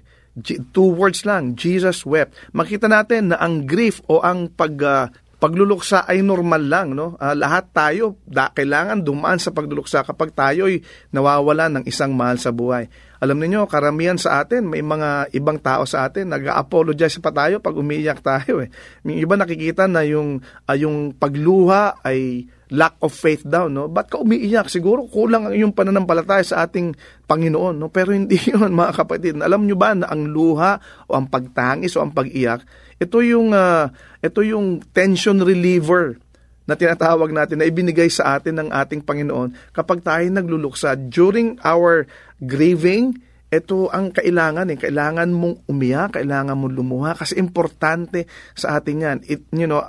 Two 0.72 0.96
words 0.96 1.28
lang 1.28 1.58
Jesus 1.58 2.08
wept. 2.08 2.32
Makita 2.56 2.88
natin 2.88 3.34
na 3.34 3.36
ang 3.36 3.68
grief 3.68 4.00
o 4.08 4.24
ang 4.24 4.48
pag 4.48 4.72
uh, 4.80 5.04
pagluluksa 5.40 6.04
ay 6.04 6.20
normal 6.20 6.68
lang, 6.68 6.88
no? 6.92 7.16
Ah, 7.16 7.32
lahat 7.32 7.72
tayo 7.72 8.20
da, 8.28 8.52
kailangan 8.52 9.00
dumaan 9.00 9.40
sa 9.40 9.50
pagluluksa 9.56 10.04
kapag 10.04 10.36
tayo'y 10.36 10.84
nawawala 11.16 11.72
ng 11.72 11.84
isang 11.88 12.12
mahal 12.12 12.36
sa 12.36 12.52
buhay. 12.52 12.92
Alam 13.20 13.40
niyo, 13.44 13.64
karamihan 13.64 14.20
sa 14.20 14.44
atin, 14.44 14.68
may 14.68 14.84
mga 14.84 15.32
ibang 15.32 15.56
tao 15.60 15.88
sa 15.88 16.08
atin 16.08 16.28
nag-apologize 16.28 17.20
pa 17.20 17.32
tayo 17.32 17.60
pag 17.60 17.76
umiiyak 17.76 18.20
tayo 18.20 18.60
eh. 18.60 18.68
May 19.00 19.24
iba 19.24 19.36
nakikita 19.36 19.88
na 19.88 20.04
yung 20.04 20.44
ah, 20.68 20.76
yung 20.76 21.16
pagluha 21.16 22.04
ay 22.04 22.44
lack 22.70 22.96
of 23.02 23.10
faith 23.10 23.42
daw, 23.42 23.66
no? 23.66 23.90
Ba't 23.90 24.08
ka 24.08 24.22
umiiyak? 24.22 24.70
Siguro 24.70 25.04
kulang 25.10 25.50
ang 25.50 25.54
iyong 25.54 25.74
pananampalataya 25.74 26.46
sa 26.46 26.62
ating 26.64 26.94
Panginoon, 27.26 27.76
no? 27.76 27.90
Pero 27.90 28.14
hindi 28.14 28.38
yun, 28.50 28.70
mga 28.70 28.92
kapatid. 29.04 29.42
Alam 29.42 29.66
nyo 29.66 29.76
ba 29.76 29.92
na 29.92 30.06
ang 30.06 30.30
luha 30.30 30.78
o 31.10 31.18
ang 31.18 31.26
pagtangis 31.26 31.98
o 31.98 32.06
ang 32.06 32.14
pag-iyak, 32.14 32.62
ito 33.00 33.24
yung, 33.24 33.56
uh, 33.56 33.88
ito 34.20 34.44
yung 34.44 34.84
tension 34.92 35.40
reliever 35.40 36.20
na 36.68 36.78
tinatawag 36.78 37.32
natin 37.34 37.58
na 37.58 37.66
ibinigay 37.66 38.06
sa 38.06 38.38
atin 38.38 38.62
ng 38.62 38.68
ating 38.70 39.02
Panginoon 39.02 39.74
kapag 39.74 40.04
tayo 40.04 40.22
nagluluksa. 40.28 40.94
During 40.94 41.58
our 41.64 42.06
grieving, 42.38 43.18
ito 43.50 43.90
ang 43.90 44.14
kailangan 44.14 44.70
eh. 44.70 44.78
Kailangan 44.78 45.34
mong 45.34 45.66
umiyak, 45.66 46.20
kailangan 46.20 46.54
mong 46.54 46.74
lumuha 46.76 47.18
kasi 47.18 47.34
importante 47.42 48.30
sa 48.54 48.78
atin 48.78 49.02
yan. 49.02 49.18
It, 49.26 49.42
you 49.50 49.66
know, 49.66 49.82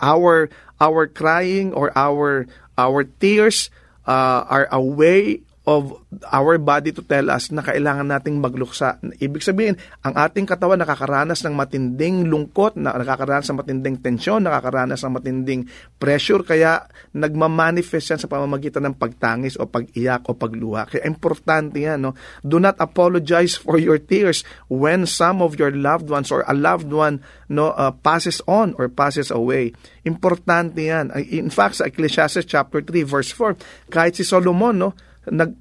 our 0.00 0.48
our 0.80 1.04
crying 1.04 1.76
or 1.76 1.92
our 1.92 2.48
our 2.80 3.04
tears 3.04 3.68
uh, 4.08 4.48
are 4.48 4.66
a 4.72 4.80
way 4.80 5.44
of 5.68 6.00
our 6.32 6.56
body 6.56 6.96
to 6.96 7.04
tell 7.04 7.28
us 7.28 7.52
na 7.52 7.60
kailangan 7.60 8.08
nating 8.08 8.40
magluksa. 8.40 8.96
Ibig 9.20 9.44
sabihin, 9.44 9.76
ang 10.00 10.16
ating 10.16 10.48
katawan 10.48 10.80
nakakaranas 10.80 11.44
ng 11.44 11.52
matinding 11.52 12.24
lungkot, 12.24 12.80
na 12.80 12.96
nakakaranas 12.96 13.52
ng 13.52 13.58
matinding 13.60 14.00
tensyon, 14.00 14.48
nakakaranas 14.48 15.04
ng 15.04 15.12
matinding 15.12 15.68
pressure, 16.00 16.40
kaya 16.40 16.88
nagmamanifest 17.12 18.16
yan 18.16 18.20
sa 18.24 18.32
pamamagitan 18.32 18.88
ng 18.88 18.96
pagtangis 18.96 19.60
o 19.60 19.68
pag-iyak 19.68 20.24
o 20.24 20.32
pagluha. 20.32 20.88
Kaya 20.88 21.04
importante 21.04 21.84
yan. 21.84 22.00
No? 22.00 22.16
Do 22.40 22.56
not 22.56 22.80
apologize 22.80 23.60
for 23.60 23.76
your 23.76 24.00
tears 24.00 24.48
when 24.72 25.04
some 25.04 25.44
of 25.44 25.60
your 25.60 25.68
loved 25.68 26.08
ones 26.08 26.32
or 26.32 26.48
a 26.48 26.56
loved 26.56 26.88
one 26.88 27.20
no, 27.52 27.76
uh, 27.76 27.92
passes 27.92 28.40
on 28.48 28.72
or 28.80 28.88
passes 28.88 29.28
away. 29.28 29.76
Importante 30.08 30.88
yan. 30.88 31.12
In 31.28 31.52
fact, 31.52 31.84
sa 31.84 31.92
Ecclesiastes 31.92 32.48
chapter 32.48 32.80
3 32.80 33.04
verse 33.04 33.36
4, 33.36 33.92
kahit 33.92 34.16
si 34.16 34.24
Solomon, 34.24 34.72
no, 34.80 34.96
nag, 35.30 35.52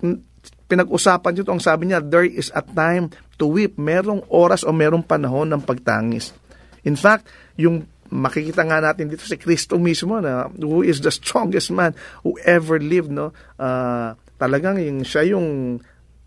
pinag-usapan 0.67 1.31
nyo 1.31 1.43
ang 1.47 1.63
sabi 1.63 1.89
niya, 1.89 2.03
there 2.03 2.27
is 2.27 2.51
a 2.51 2.61
time 2.61 3.11
to 3.39 3.47
weep. 3.47 3.79
Merong 3.79 4.27
oras 4.27 4.67
o 4.67 4.75
merong 4.75 5.03
panahon 5.03 5.47
ng 5.51 5.63
pagtangis. 5.63 6.35
In 6.83 6.99
fact, 6.99 7.27
yung 7.55 7.87
makikita 8.07 8.63
nga 8.63 8.79
natin 8.79 9.11
dito 9.11 9.27
si 9.27 9.35
Kristo 9.35 9.75
mismo 9.75 10.19
na 10.23 10.47
who 10.55 10.83
is 10.83 11.03
the 11.03 11.11
strongest 11.11 11.75
man 11.75 11.91
who 12.23 12.39
ever 12.47 12.79
lived 12.79 13.11
no 13.11 13.35
uh, 13.59 14.15
talagang 14.39 14.79
yung 14.79 15.03
siya 15.03 15.35
yung 15.35 15.79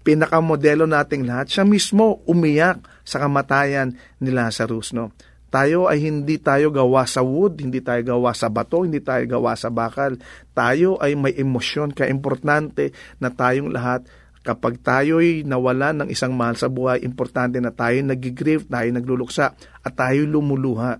pinakamodelo 0.04 0.84
nating 0.84 1.24
lahat 1.24 1.48
siya 1.48 1.64
mismo 1.64 2.20
umiyak 2.28 2.84
sa 3.00 3.24
kamatayan 3.24 3.96
ni 4.20 4.28
Lazarus 4.28 4.92
no 4.92 5.16
tayo 5.50 5.90
ay 5.90 5.98
hindi 6.06 6.38
tayo 6.38 6.70
gawa 6.70 7.02
sa 7.10 7.26
wood, 7.26 7.58
hindi 7.58 7.82
tayo 7.82 8.00
gawa 8.06 8.30
sa 8.30 8.46
bato, 8.46 8.86
hindi 8.86 9.02
tayo 9.02 9.26
gawa 9.26 9.58
sa 9.58 9.66
bakal. 9.66 10.14
Tayo 10.54 10.94
ay 11.02 11.18
may 11.18 11.34
emosyon, 11.34 11.90
kaya 11.90 12.06
importante 12.06 12.94
na 13.18 13.34
tayong 13.34 13.74
lahat 13.74 14.06
kapag 14.40 14.80
tayo'y 14.80 15.44
nawala 15.44 15.92
ng 15.92 16.08
isang 16.08 16.32
mahal 16.32 16.56
sa 16.56 16.70
buhay, 16.72 17.04
importante 17.04 17.60
na 17.60 17.74
tayo 17.74 18.00
nagigrieve, 18.00 18.64
tayo 18.64 18.88
nagluluksa, 18.88 19.52
at 19.84 19.92
tayo 19.92 20.24
lumuluha. 20.24 20.96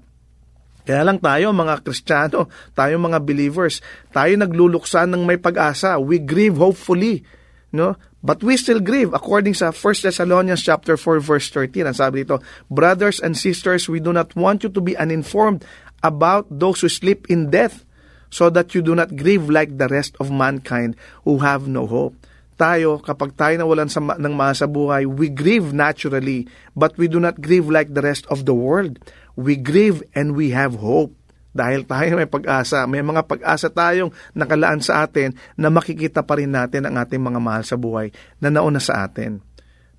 Kaya 0.84 1.02
lang 1.06 1.22
tayo 1.22 1.54
mga 1.54 1.86
Kristiyano, 1.86 2.50
tayo 2.74 2.98
mga 2.98 3.22
believers, 3.22 3.78
tayo 4.10 4.34
nagluluksa 4.34 5.06
ng 5.06 5.22
may 5.24 5.38
pag-asa. 5.38 5.96
We 6.02 6.20
grieve 6.20 6.58
hopefully, 6.58 7.24
no? 7.72 7.96
But 8.20 8.44
we 8.44 8.56
still 8.60 8.80
grieve 8.80 9.14
according 9.16 9.56
sa 9.56 9.72
1 9.72 9.78
Thessalonians 10.04 10.60
chapter 10.60 10.96
4 10.96 11.20
verse 11.24 11.48
13. 11.48 11.88
Ang 11.88 11.96
sabi 11.96 12.22
dito, 12.22 12.44
Brothers 12.68 13.18
and 13.18 13.32
sisters, 13.32 13.88
we 13.88 13.98
do 13.98 14.12
not 14.12 14.36
want 14.36 14.62
you 14.62 14.70
to 14.70 14.82
be 14.84 14.98
uninformed 14.98 15.64
about 16.04 16.48
those 16.50 16.80
who 16.84 16.88
sleep 16.88 17.28
in 17.28 17.48
death, 17.48 17.84
so 18.30 18.48
that 18.48 18.72
you 18.74 18.80
do 18.80 18.94
not 18.94 19.18
grieve 19.18 19.50
like 19.50 19.76
the 19.76 19.90
rest 19.90 20.14
of 20.22 20.30
mankind 20.30 20.96
who 21.26 21.42
have 21.42 21.66
no 21.66 21.84
hope. 21.84 22.14
Tayo, 22.56 23.02
kapag 23.02 23.34
tayo 23.34 23.58
nawalan 23.58 23.90
sa, 23.90 23.98
ng 24.00 24.34
mga 24.36 24.52
sa 24.54 24.66
buhay, 24.70 25.04
we 25.04 25.28
grieve 25.28 25.74
naturally, 25.74 26.46
but 26.76 26.94
we 26.96 27.10
do 27.10 27.18
not 27.18 27.42
grieve 27.42 27.66
like 27.66 27.92
the 27.92 28.04
rest 28.04 28.24
of 28.30 28.46
the 28.46 28.54
world. 28.54 29.00
We 29.34 29.56
grieve 29.56 30.04
and 30.14 30.36
we 30.36 30.52
have 30.54 30.78
hope. 30.78 31.16
Dahil 31.50 31.82
tayo 31.82 32.14
may 32.14 32.30
pag-asa, 32.30 32.86
may 32.86 33.02
mga 33.02 33.26
pag-asa 33.26 33.66
tayong 33.66 34.14
nakalaan 34.38 34.78
sa 34.78 35.02
atin 35.02 35.34
na 35.58 35.66
makikita 35.66 36.22
pa 36.22 36.38
rin 36.38 36.54
natin 36.54 36.86
ang 36.86 36.94
ating 37.02 37.18
mga 37.18 37.40
mahal 37.42 37.66
sa 37.66 37.74
buhay 37.74 38.14
na 38.38 38.54
nauna 38.54 38.78
sa 38.78 39.02
atin. 39.02 39.42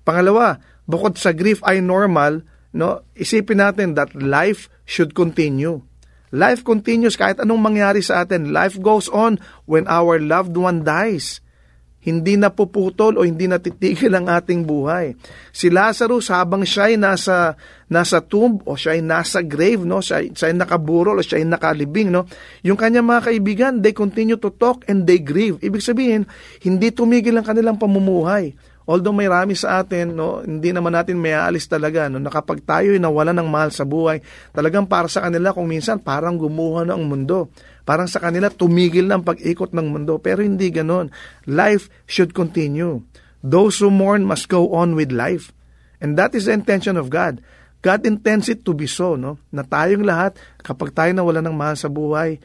Pangalawa, 0.00 0.56
bukod 0.88 1.20
sa 1.20 1.36
grief 1.36 1.60
ay 1.68 1.84
normal, 1.84 2.40
no, 2.72 3.04
isipin 3.12 3.60
natin 3.60 3.92
that 3.92 4.16
life 4.16 4.72
should 4.88 5.12
continue. 5.12 5.84
Life 6.32 6.64
continues 6.64 7.20
kahit 7.20 7.44
anong 7.44 7.60
mangyari 7.60 8.00
sa 8.00 8.24
atin. 8.24 8.56
Life 8.56 8.80
goes 8.80 9.12
on 9.12 9.36
when 9.68 9.84
our 9.92 10.16
loved 10.16 10.56
one 10.56 10.80
dies 10.80 11.41
hindi 12.02 12.34
na 12.34 12.50
puputol 12.50 13.14
o 13.14 13.22
hindi 13.22 13.46
natitigil 13.46 14.10
ang 14.10 14.26
ating 14.26 14.66
buhay. 14.66 15.14
Si 15.54 15.70
Lazarus 15.70 16.34
habang 16.34 16.66
siya 16.66 16.90
ay 16.90 16.98
nasa, 16.98 17.54
nasa 17.86 18.18
tomb 18.18 18.58
o 18.66 18.74
siya 18.74 18.98
ay 18.98 19.02
nasa 19.06 19.38
grave, 19.38 19.86
no? 19.86 20.02
siya, 20.02 20.26
siya 20.26 20.50
ay 20.50 20.56
nakaburol 20.58 21.18
o 21.18 21.22
siya 21.22 21.38
ay 21.38 21.46
nakalibing, 21.46 22.10
no? 22.10 22.26
yung 22.66 22.74
kanyang 22.74 23.06
mga 23.06 23.22
kaibigan, 23.30 23.72
they 23.78 23.94
continue 23.94 24.38
to 24.38 24.50
talk 24.50 24.82
and 24.90 25.06
they 25.06 25.22
grieve. 25.22 25.62
Ibig 25.62 25.78
sabihin, 25.78 26.26
hindi 26.66 26.90
tumigil 26.90 27.38
ang 27.38 27.46
kanilang 27.46 27.78
pamumuhay. 27.78 28.50
Although 28.82 29.14
may 29.14 29.30
rami 29.30 29.54
sa 29.54 29.78
atin, 29.78 30.10
no, 30.18 30.42
hindi 30.42 30.74
naman 30.74 30.90
natin 30.90 31.14
may 31.14 31.30
aalis 31.38 31.70
talaga. 31.70 32.10
No, 32.10 32.18
na 32.18 32.34
kapag 32.34 32.66
tayo'y 32.66 32.98
nawala 32.98 33.30
ng 33.30 33.46
mahal 33.46 33.70
sa 33.70 33.86
buhay, 33.86 34.18
talagang 34.50 34.90
para 34.90 35.06
sa 35.06 35.22
kanila 35.22 35.54
kung 35.54 35.70
minsan 35.70 36.02
parang 36.02 36.34
gumuha 36.34 36.82
na 36.82 36.98
ang 36.98 37.06
mundo. 37.06 37.46
Parang 37.82 38.06
sa 38.06 38.22
kanila 38.22 38.48
tumigil 38.48 39.10
ang 39.10 39.26
pag-ikot 39.26 39.74
ng 39.74 39.86
mundo. 39.90 40.22
Pero 40.22 40.42
hindi 40.42 40.70
ganon. 40.70 41.10
Life 41.46 41.90
should 42.06 42.30
continue. 42.30 43.02
Those 43.42 43.82
who 43.82 43.90
mourn 43.90 44.22
must 44.22 44.46
go 44.46 44.70
on 44.74 44.94
with 44.94 45.10
life. 45.10 45.50
And 45.98 46.14
that 46.18 46.34
is 46.34 46.46
the 46.46 46.54
intention 46.54 46.94
of 46.94 47.10
God. 47.10 47.42
God 47.82 48.06
intends 48.06 48.46
it 48.46 48.62
to 48.62 48.74
be 48.78 48.86
so, 48.86 49.18
no? 49.18 49.42
Na 49.50 49.66
tayong 49.66 50.06
lahat, 50.06 50.38
kapag 50.62 50.94
tayo 50.94 51.10
nawala 51.10 51.42
ng 51.42 51.54
mahal 51.54 51.74
sa 51.74 51.90
buhay, 51.90 52.38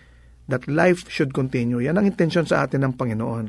that 0.49 0.65
life 0.65 1.05
should 1.13 1.29
continue. 1.29 1.77
Yan 1.77 2.01
ang 2.01 2.09
intention 2.09 2.45
sa 2.49 2.65
atin 2.65 2.81
ng 2.81 2.93
Panginoon. 2.97 3.45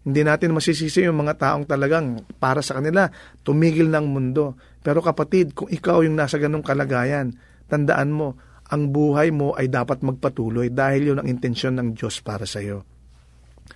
Hindi 0.00 0.20
natin 0.24 0.56
masisisi 0.56 1.06
yung 1.06 1.22
mga 1.22 1.38
taong 1.38 1.68
talagang 1.68 2.24
para 2.40 2.64
sa 2.64 2.80
kanila, 2.80 3.06
tumigil 3.46 3.92
ng 3.92 4.06
mundo. 4.10 4.58
Pero 4.80 5.04
kapatid, 5.04 5.54
kung 5.54 5.68
ikaw 5.70 6.02
yung 6.02 6.16
nasa 6.16 6.40
ganong 6.40 6.64
kalagayan, 6.64 7.36
tandaan 7.68 8.10
mo, 8.10 8.34
ang 8.70 8.94
buhay 8.94 9.34
mo 9.34 9.52
ay 9.58 9.66
dapat 9.66 10.00
magpatuloy 10.00 10.70
dahil 10.70 11.12
yun 11.12 11.18
ang 11.20 11.28
intensyon 11.28 11.74
ng 11.76 11.88
Diyos 11.98 12.22
para 12.22 12.46
sa 12.46 12.62
iyo. 12.62 12.86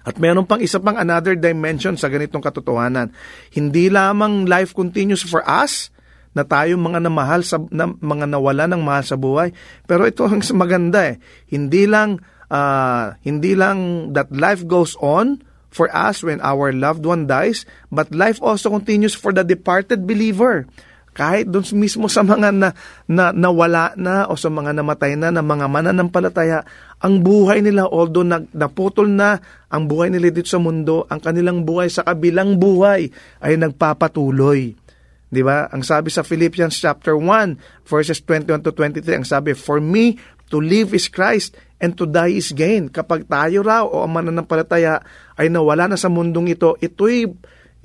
At 0.06 0.18
meron 0.22 0.46
pang 0.46 0.62
isa 0.62 0.78
pang 0.78 0.98
another 0.98 1.34
dimension 1.34 1.98
sa 1.98 2.10
ganitong 2.10 2.42
katotohanan. 2.42 3.10
Hindi 3.50 3.90
lamang 3.90 4.46
life 4.46 4.74
continues 4.74 5.22
for 5.22 5.42
us, 5.46 5.90
na 6.34 6.42
tayo 6.42 6.74
mga 6.74 6.98
namahal 6.98 7.46
sa 7.46 7.62
na, 7.70 7.86
mga 7.86 8.26
nawala 8.26 8.66
ng 8.66 8.82
mahal 8.82 9.06
sa 9.06 9.14
buhay. 9.14 9.54
Pero 9.86 10.02
ito 10.02 10.26
ang 10.26 10.42
maganda 10.62 11.14
eh. 11.14 11.22
Hindi 11.46 11.86
lang 11.86 12.18
uh, 12.50 13.14
hindi 13.22 13.54
lang 13.54 14.10
that 14.18 14.34
life 14.34 14.66
goes 14.66 14.98
on, 14.98 15.38
for 15.74 15.90
us 15.90 16.22
when 16.22 16.38
our 16.38 16.70
loved 16.70 17.02
one 17.02 17.26
dies, 17.26 17.66
but 17.90 18.14
life 18.14 18.38
also 18.38 18.70
continues 18.70 19.10
for 19.10 19.34
the 19.34 19.42
departed 19.42 20.06
believer. 20.06 20.70
Kahit 21.14 21.46
doon 21.46 21.62
mismo 21.78 22.10
sa 22.10 22.26
mga 22.26 22.50
na, 22.50 22.74
na 23.06 23.30
nawala 23.30 23.94
na 23.94 24.26
o 24.26 24.34
sa 24.34 24.50
mga 24.50 24.74
namatay 24.74 25.14
na 25.14 25.30
na 25.30 25.46
mga 25.46 25.70
mananampalataya, 25.70 26.66
ang 26.98 27.22
buhay 27.22 27.62
nila, 27.62 27.86
although 27.86 28.26
nag, 28.26 28.50
naputol 28.50 29.06
na 29.06 29.38
ang 29.70 29.86
buhay 29.86 30.10
nila 30.10 30.34
dito 30.34 30.50
sa 30.50 30.58
mundo, 30.58 31.06
ang 31.06 31.22
kanilang 31.22 31.62
buhay 31.62 31.86
sa 31.86 32.02
kabilang 32.02 32.58
buhay 32.58 33.14
ay 33.40 33.54
nagpapatuloy. 33.54 34.74
'Di 35.30 35.42
ba? 35.42 35.70
Ang 35.70 35.86
sabi 35.86 36.10
sa 36.10 36.26
Philippians 36.26 36.74
chapter 36.78 37.14
1 37.18 37.86
verses 37.86 38.18
21 38.22 38.66
to 38.66 38.70
23, 38.74 39.22
ang 39.22 39.26
sabi, 39.26 39.54
"For 39.54 39.78
me 39.78 40.18
to 40.52 40.62
live 40.62 40.94
is 40.94 41.10
Christ 41.10 41.58
and 41.82 41.98
to 41.98 42.06
die 42.06 42.38
is 42.38 42.54
gain. 42.54 42.86
Kapag 42.88 43.26
tayo 43.26 43.66
raw 43.66 43.82
o 43.82 44.06
ang 44.06 44.14
mananampalataya 44.14 45.02
ay 45.34 45.50
nawala 45.50 45.90
na 45.90 45.98
sa 45.98 46.06
mundong 46.06 46.54
ito, 46.54 46.78
ito'y 46.78 47.26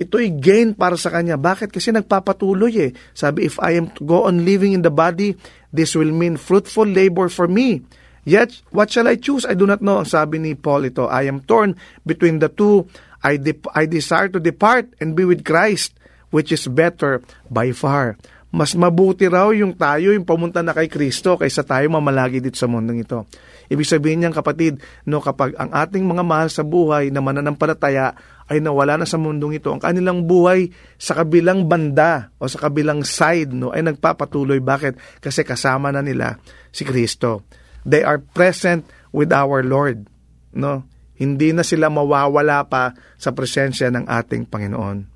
ito'y 0.00 0.40
gain 0.40 0.72
para 0.72 0.96
sa 0.96 1.12
kanya. 1.12 1.36
Bakit? 1.36 1.68
Kasi 1.68 1.92
nagpapatuloy 1.92 2.72
eh. 2.80 2.90
Sabi, 3.12 3.44
if 3.44 3.60
I 3.60 3.76
am 3.76 3.92
to 4.00 4.02
go 4.08 4.24
on 4.24 4.48
living 4.48 4.72
in 4.72 4.80
the 4.80 4.90
body, 4.90 5.36
this 5.68 5.92
will 5.92 6.10
mean 6.10 6.40
fruitful 6.40 6.88
labor 6.88 7.28
for 7.28 7.44
me. 7.44 7.84
Yet, 8.24 8.56
what 8.72 8.88
shall 8.88 9.08
I 9.08 9.20
choose? 9.20 9.44
I 9.44 9.52
do 9.52 9.68
not 9.68 9.84
know. 9.84 10.00
Sabi 10.08 10.40
ni 10.40 10.56
Paul 10.56 10.88
ito, 10.88 11.08
I 11.08 11.28
am 11.28 11.44
torn 11.44 11.76
between 12.04 12.40
the 12.40 12.48
two. 12.48 12.88
I, 13.20 13.36
de- 13.36 13.60
I 13.76 13.84
desire 13.84 14.32
to 14.32 14.40
depart 14.40 14.88
and 14.96 15.12
be 15.12 15.28
with 15.28 15.44
Christ, 15.44 15.92
which 16.32 16.52
is 16.52 16.64
better 16.68 17.20
by 17.52 17.72
far. 17.76 18.16
Mas 18.50 18.74
mabuti 18.74 19.30
raw 19.30 19.54
yung 19.54 19.78
tayo 19.78 20.10
yung 20.10 20.26
pamunta 20.26 20.58
na 20.58 20.74
kay 20.74 20.90
Kristo 20.90 21.38
kaysa 21.38 21.62
tayo 21.62 21.86
mamalagi 21.86 22.42
dito 22.42 22.58
sa 22.58 22.66
mundong 22.66 23.06
ito. 23.06 23.30
Ibig 23.70 23.86
sabihin 23.86 24.26
niyan 24.26 24.34
kapatid, 24.34 24.82
no, 25.06 25.22
kapag 25.22 25.54
ang 25.54 25.70
ating 25.70 26.02
mga 26.02 26.26
mahal 26.26 26.50
sa 26.50 26.66
buhay 26.66 27.14
na 27.14 27.22
mananampalataya 27.22 28.18
ay 28.50 28.58
nawala 28.58 28.98
na 28.98 29.06
sa 29.06 29.14
mundong 29.14 29.62
ito, 29.62 29.70
ang 29.70 29.78
kanilang 29.78 30.26
buhay 30.26 30.74
sa 30.98 31.14
kabilang 31.14 31.70
banda 31.70 32.34
o 32.42 32.50
sa 32.50 32.58
kabilang 32.66 33.06
side 33.06 33.54
no, 33.54 33.70
ay 33.70 33.86
nagpapatuloy. 33.86 34.58
Bakit? 34.58 35.22
Kasi 35.22 35.46
kasama 35.46 35.94
na 35.94 36.02
nila 36.02 36.42
si 36.74 36.82
Kristo. 36.82 37.46
They 37.86 38.02
are 38.02 38.18
present 38.18 38.90
with 39.14 39.30
our 39.30 39.62
Lord. 39.62 40.10
No? 40.50 40.82
Hindi 41.14 41.54
na 41.54 41.62
sila 41.62 41.86
mawawala 41.94 42.66
pa 42.66 42.98
sa 43.14 43.30
presensya 43.30 43.94
ng 43.94 44.10
ating 44.10 44.50
Panginoon. 44.50 45.06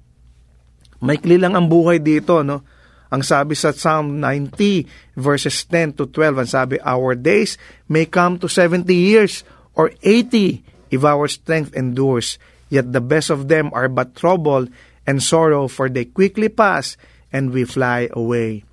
Maikli 1.03 1.35
lang 1.35 1.59
ang 1.59 1.67
buhay 1.67 1.99
dito, 1.99 2.47
no? 2.47 2.63
Ang 3.11 3.23
sabi 3.23 3.55
sa 3.59 3.75
Psalm 3.75 4.19
90 4.23 5.19
verses 5.19 5.67
10 5.71 5.99
to 5.99 6.11
12, 6.11 6.45
ang 6.45 6.51
sabi, 6.51 6.75
Our 6.83 7.19
days 7.19 7.59
may 7.91 8.07
come 8.07 8.39
to 8.43 8.51
70 8.51 8.91
years 8.91 9.43
or 9.75 9.91
80 10.03 10.63
if 10.91 11.03
our 11.03 11.27
strength 11.27 11.75
endures. 11.75 12.39
Yet 12.75 12.91
the 12.91 12.99
best 12.99 13.31
of 13.31 13.47
them 13.47 13.71
are 13.71 13.87
but 13.87 14.19
trouble 14.19 14.67
and 15.07 15.23
sorrow, 15.23 15.71
for 15.71 15.87
they 15.87 16.11
quickly 16.11 16.51
pass 16.51 16.99
and 17.31 17.55
we 17.55 17.63
fly 17.63 18.11
away. 18.11 18.67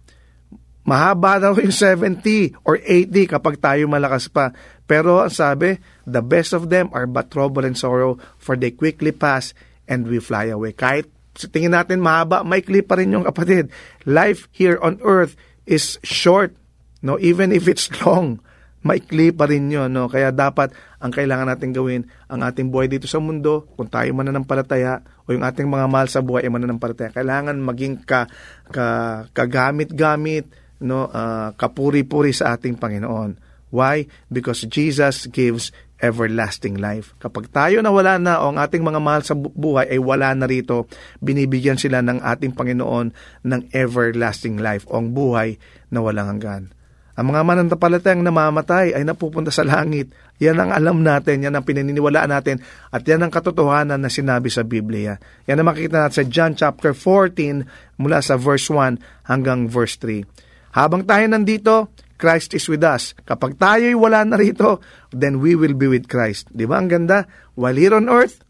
Mahaba 0.82 1.38
daw 1.38 1.54
yung 1.54 1.70
70 1.70 2.58
or 2.66 2.82
80 2.82 3.38
kapag 3.38 3.62
tayo 3.62 3.86
malakas 3.86 4.26
pa. 4.26 4.58
Pero 4.90 5.22
ang 5.22 5.30
sabi, 5.30 5.78
the 6.10 6.26
best 6.26 6.58
of 6.58 6.74
them 6.74 6.90
are 6.98 7.06
but 7.06 7.30
trouble 7.30 7.62
and 7.62 7.78
sorrow, 7.78 8.18
for 8.42 8.58
they 8.58 8.74
quickly 8.74 9.14
pass 9.14 9.54
and 9.86 10.10
we 10.10 10.18
fly 10.18 10.50
away. 10.50 10.74
Kahit 10.74 11.06
tingin 11.38 11.78
natin 11.78 12.02
mahaba, 12.02 12.42
maikli 12.42 12.82
pa 12.82 12.98
rin 12.98 13.14
yung 13.14 13.30
kapatid. 13.30 13.70
Life 14.10 14.50
here 14.50 14.82
on 14.82 14.98
earth 15.06 15.38
is 15.70 16.02
short, 16.02 16.58
no? 17.06 17.22
Even 17.22 17.54
if 17.54 17.70
it's 17.70 17.86
long, 18.02 18.42
maikli 18.82 19.30
pa 19.34 19.46
rin 19.46 19.70
yun, 19.70 19.94
no? 19.94 20.10
Kaya 20.10 20.34
dapat 20.34 20.74
ang 20.98 21.14
kailangan 21.14 21.50
natin 21.50 21.74
gawin, 21.74 22.10
ang 22.30 22.42
ating 22.42 22.74
buhay 22.74 22.90
dito 22.90 23.06
sa 23.06 23.22
mundo, 23.22 23.70
kung 23.78 23.90
tayo 23.90 24.10
mananampalataya, 24.14 25.06
o 25.26 25.34
yung 25.34 25.46
ating 25.46 25.70
mga 25.70 25.86
mahal 25.90 26.08
sa 26.10 26.22
buhay 26.26 26.46
ay 26.46 26.52
mananampalataya, 26.54 27.14
kailangan 27.14 27.58
maging 27.62 28.02
ka, 28.02 28.26
ka, 28.70 28.88
kagamit-gamit, 29.34 30.50
no? 30.82 31.08
Uh, 31.10 31.54
kapuri-puri 31.58 32.34
sa 32.34 32.58
ating 32.58 32.78
Panginoon. 32.78 33.38
Why? 33.72 34.04
Because 34.28 34.68
Jesus 34.68 35.32
gives 35.32 35.72
everlasting 36.02 36.82
life. 36.82 37.14
Kapag 37.22 37.54
tayo 37.54 37.80
na 37.80 37.94
wala 37.94 38.18
na 38.18 38.42
o 38.42 38.52
ang 38.52 38.58
ating 38.60 38.82
mga 38.82 39.00
mahal 39.00 39.22
sa 39.22 39.38
buhay 39.38 39.88
ay 39.88 40.02
wala 40.02 40.34
na 40.34 40.50
rito, 40.50 40.90
binibigyan 41.22 41.78
sila 41.78 42.02
ng 42.02 42.20
ating 42.20 42.58
Panginoon 42.58 43.14
ng 43.46 43.62
everlasting 43.72 44.58
life 44.60 44.84
o 44.90 44.98
ang 44.98 45.14
buhay 45.14 45.62
na 45.94 46.02
walang 46.02 46.36
hanggan. 46.36 46.74
Ang 47.20 47.36
mga 47.36 47.42
mananampalatayang 47.44 48.24
namamatay 48.24 48.96
ay 48.96 49.04
napupunta 49.04 49.52
sa 49.52 49.68
langit. 49.68 50.16
Yan 50.40 50.56
ang 50.58 50.72
alam 50.72 51.04
natin, 51.04 51.44
yan 51.44 51.52
ang 51.52 51.68
pinaniniwalaan 51.68 52.32
natin, 52.32 52.64
at 52.88 53.04
yan 53.04 53.28
ang 53.28 53.32
katotohanan 53.32 54.00
na 54.00 54.08
sinabi 54.08 54.48
sa 54.48 54.64
Biblia. 54.64 55.20
Yan 55.46 55.60
ang 55.60 55.68
makikita 55.68 56.08
natin 56.08 56.18
sa 56.24 56.26
John 56.26 56.52
chapter 56.56 56.96
14 56.96 58.00
mula 58.00 58.24
sa 58.24 58.40
verse 58.40 58.72
1 58.72 59.28
hanggang 59.28 59.68
verse 59.68 60.00
3. 60.00 60.24
Habang 60.72 61.04
tayo 61.04 61.26
nandito, 61.28 61.92
Christ 62.16 62.54
is 62.56 62.70
with 62.70 62.86
us. 62.86 63.18
Kapag 63.28 63.58
tayo'y 63.58 63.98
wala 63.98 64.24
na 64.24 64.38
rito, 64.38 64.80
then 65.12 65.42
we 65.42 65.58
will 65.58 65.74
be 65.74 65.90
with 65.90 66.08
Christ. 66.08 66.48
Di 66.54 66.70
ba 66.70 66.80
ang 66.80 66.88
ganda? 66.88 67.28
While 67.58 67.76
here 67.76 67.98
on 67.98 68.08
earth, 68.08 68.46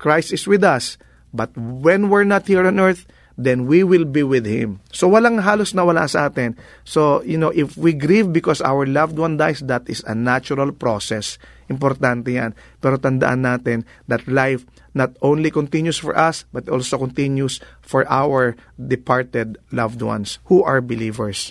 Christ 0.00 0.34
is 0.34 0.48
with 0.48 0.64
us. 0.66 0.98
But 1.30 1.52
when 1.54 2.08
we're 2.08 2.26
not 2.26 2.48
here 2.48 2.64
on 2.64 2.80
earth, 2.80 3.06
then 3.34 3.66
we 3.66 3.82
will 3.82 4.06
be 4.06 4.22
with 4.22 4.46
Him. 4.46 4.78
So 4.94 5.10
walang 5.10 5.42
halos 5.42 5.74
na 5.74 5.82
wala 5.82 6.06
sa 6.06 6.30
atin. 6.30 6.54
So, 6.86 7.22
you 7.26 7.38
know, 7.38 7.50
if 7.50 7.74
we 7.76 7.92
grieve 7.92 8.30
because 8.30 8.62
our 8.62 8.86
loved 8.86 9.18
one 9.18 9.36
dies, 9.36 9.60
that 9.66 9.86
is 9.90 10.02
a 10.06 10.14
natural 10.14 10.70
process. 10.70 11.38
Importante 11.66 12.34
yan. 12.34 12.54
Pero 12.78 13.00
tandaan 13.00 13.42
natin 13.42 13.82
that 14.06 14.26
life 14.30 14.62
not 14.94 15.16
only 15.20 15.50
continues 15.50 15.98
for 15.98 16.14
us, 16.14 16.46
but 16.54 16.70
also 16.70 16.98
continues 16.98 17.58
for 17.82 18.06
our 18.06 18.54
departed 18.78 19.58
loved 19.74 20.00
ones 20.00 20.38
who 20.46 20.62
are 20.62 20.78
believers. 20.78 21.50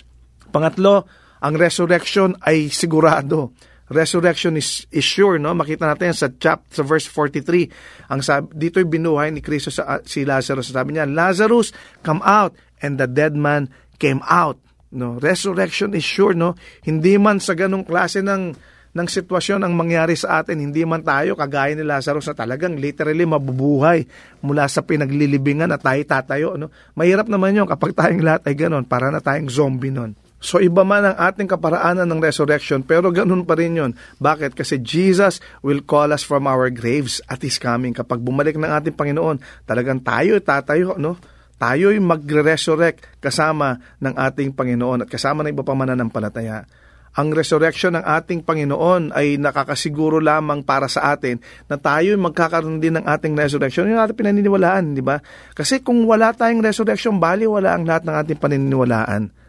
Pangatlo, 0.54 1.04
ang 1.44 1.60
resurrection 1.60 2.40
ay 2.48 2.72
sigurado. 2.72 3.52
Resurrection 3.92 4.56
is, 4.56 4.88
is 4.88 5.04
sure, 5.04 5.36
no? 5.36 5.52
Makita 5.52 5.84
natin 5.84 6.16
sa 6.16 6.32
chapter 6.32 6.80
sa 6.80 6.82
verse 6.82 7.04
43. 7.04 7.68
Ang 8.08 8.20
sabi, 8.24 8.48
dito'y 8.56 8.88
binuhay 8.88 9.28
ni 9.28 9.44
Kristo 9.44 9.68
sa 9.68 10.00
si 10.08 10.24
Lazarus. 10.24 10.72
Sabi 10.72 10.96
niya, 10.96 11.04
Lazarus, 11.04 11.76
come 12.00 12.24
out, 12.24 12.56
and 12.80 12.96
the 12.96 13.04
dead 13.04 13.36
man 13.36 13.68
came 14.00 14.24
out. 14.24 14.56
No, 14.94 15.18
resurrection 15.18 15.92
is 15.92 16.06
sure, 16.06 16.32
no? 16.32 16.54
Hindi 16.86 17.18
man 17.18 17.42
sa 17.42 17.52
ganong 17.52 17.84
klase 17.84 18.22
ng 18.22 18.54
ng 18.94 19.08
sitwasyon 19.10 19.66
ang 19.66 19.74
mangyari 19.74 20.14
sa 20.14 20.38
atin, 20.40 20.62
hindi 20.62 20.86
man 20.86 21.02
tayo 21.02 21.34
kagaya 21.34 21.74
ni 21.74 21.82
Lazarus 21.82 22.30
na 22.30 22.38
talagang 22.38 22.78
literally 22.78 23.26
mabubuhay 23.26 24.06
mula 24.38 24.70
sa 24.70 24.86
pinaglilibingan 24.86 25.74
na 25.74 25.82
tayo 25.82 25.98
tatayo. 26.06 26.54
No? 26.54 26.70
Mahirap 26.94 27.26
naman 27.26 27.58
yun 27.58 27.66
kapag 27.66 27.90
tayong 27.98 28.22
lahat 28.22 28.46
ay 28.46 28.54
ganon, 28.54 28.86
para 28.86 29.10
na 29.10 29.18
tayong 29.18 29.50
zombie 29.50 29.90
nun. 29.90 30.14
So 30.44 30.60
iba 30.60 30.84
man 30.84 31.08
ang 31.08 31.16
ating 31.16 31.48
kaparaanan 31.48 32.04
ng 32.04 32.20
resurrection, 32.20 32.84
pero 32.84 33.08
ganun 33.08 33.48
pa 33.48 33.56
rin 33.56 33.80
yun. 33.80 33.96
Bakit? 34.20 34.52
Kasi 34.52 34.76
Jesus 34.76 35.40
will 35.64 35.80
call 35.80 36.12
us 36.12 36.20
from 36.20 36.44
our 36.44 36.68
graves 36.68 37.24
at 37.32 37.40
His 37.40 37.56
coming. 37.56 37.96
Kapag 37.96 38.20
bumalik 38.20 38.60
ng 38.60 38.68
ating 38.68 38.92
Panginoon, 38.92 39.40
talagang 39.64 40.04
tayo 40.04 40.36
tatayo, 40.44 41.00
no? 41.00 41.16
Tayo'y 41.56 41.96
magre-resurrect 41.96 43.24
kasama 43.24 43.80
ng 44.04 44.12
ating 44.20 44.52
Panginoon 44.52 45.06
at 45.06 45.08
kasama 45.08 45.40
ng 45.40 45.56
iba 45.56 45.64
pa 45.64 45.72
mananampalataya. 45.72 46.68
Ang 47.16 47.32
resurrection 47.32 47.96
ng 47.96 48.04
ating 48.04 48.44
Panginoon 48.44 49.16
ay 49.16 49.40
nakakasiguro 49.40 50.20
lamang 50.20 50.60
para 50.60 50.92
sa 50.92 51.16
atin 51.16 51.40
na 51.72 51.80
tayo 51.80 52.12
magkakaroon 52.20 52.84
din 52.84 53.00
ng 53.00 53.06
ating 53.08 53.32
resurrection. 53.32 53.88
Yung 53.88 54.02
ating 54.02 54.18
pinaniniwalaan, 54.18 54.92
di 54.92 55.00
ba? 55.00 55.24
Kasi 55.56 55.80
kung 55.80 56.04
wala 56.04 56.36
tayong 56.36 56.60
resurrection, 56.60 57.16
bali 57.16 57.48
wala 57.48 57.78
ang 57.78 57.88
lahat 57.88 58.04
ng 58.04 58.14
ating 58.18 58.38
paniniwalaan. 58.42 59.43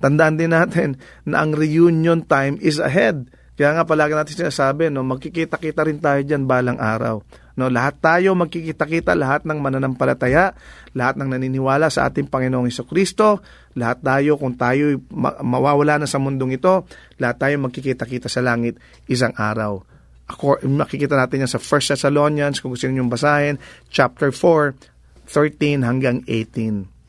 Tandaan 0.00 0.40
din 0.40 0.56
natin 0.56 0.96
na 1.28 1.44
ang 1.44 1.52
reunion 1.52 2.24
time 2.24 2.56
is 2.64 2.80
ahead. 2.80 3.28
Kaya 3.60 3.76
nga 3.76 3.84
palagi 3.84 4.16
natin 4.16 4.48
sinasabi, 4.48 4.88
no, 4.88 5.04
magkikita-kita 5.04 5.84
rin 5.84 6.00
tayo 6.00 6.24
dyan 6.24 6.48
balang 6.48 6.80
araw. 6.80 7.20
No, 7.60 7.68
lahat 7.68 8.00
tayo 8.00 8.32
magkikita-kita, 8.32 9.12
lahat 9.12 9.44
ng 9.44 9.60
mananampalataya, 9.60 10.56
lahat 10.96 11.20
ng 11.20 11.28
naniniwala 11.36 11.92
sa 11.92 12.08
ating 12.08 12.32
Panginoong 12.32 12.72
Iso 12.72 12.88
Kristo, 12.88 13.44
lahat 13.76 14.00
tayo 14.00 14.40
kung 14.40 14.56
tayo 14.56 14.96
mawawala 15.44 16.00
na 16.00 16.08
sa 16.08 16.16
mundong 16.16 16.56
ito, 16.56 16.88
lahat 17.20 17.36
tayo 17.36 17.60
magkikita-kita 17.68 18.32
sa 18.32 18.40
langit 18.40 18.80
isang 19.12 19.36
araw. 19.36 19.84
Ako, 20.32 20.64
makikita 20.64 21.20
natin 21.20 21.44
yan 21.44 21.52
sa 21.52 21.60
1 21.60 21.92
Thessalonians, 21.92 22.64
kung 22.64 22.72
gusto 22.72 22.88
niyo 22.88 23.04
basahin, 23.12 23.60
chapter 23.92 24.32
4, 24.32 24.72
13 25.28 25.84
hanggang 25.84 26.24
18. 26.24 26.99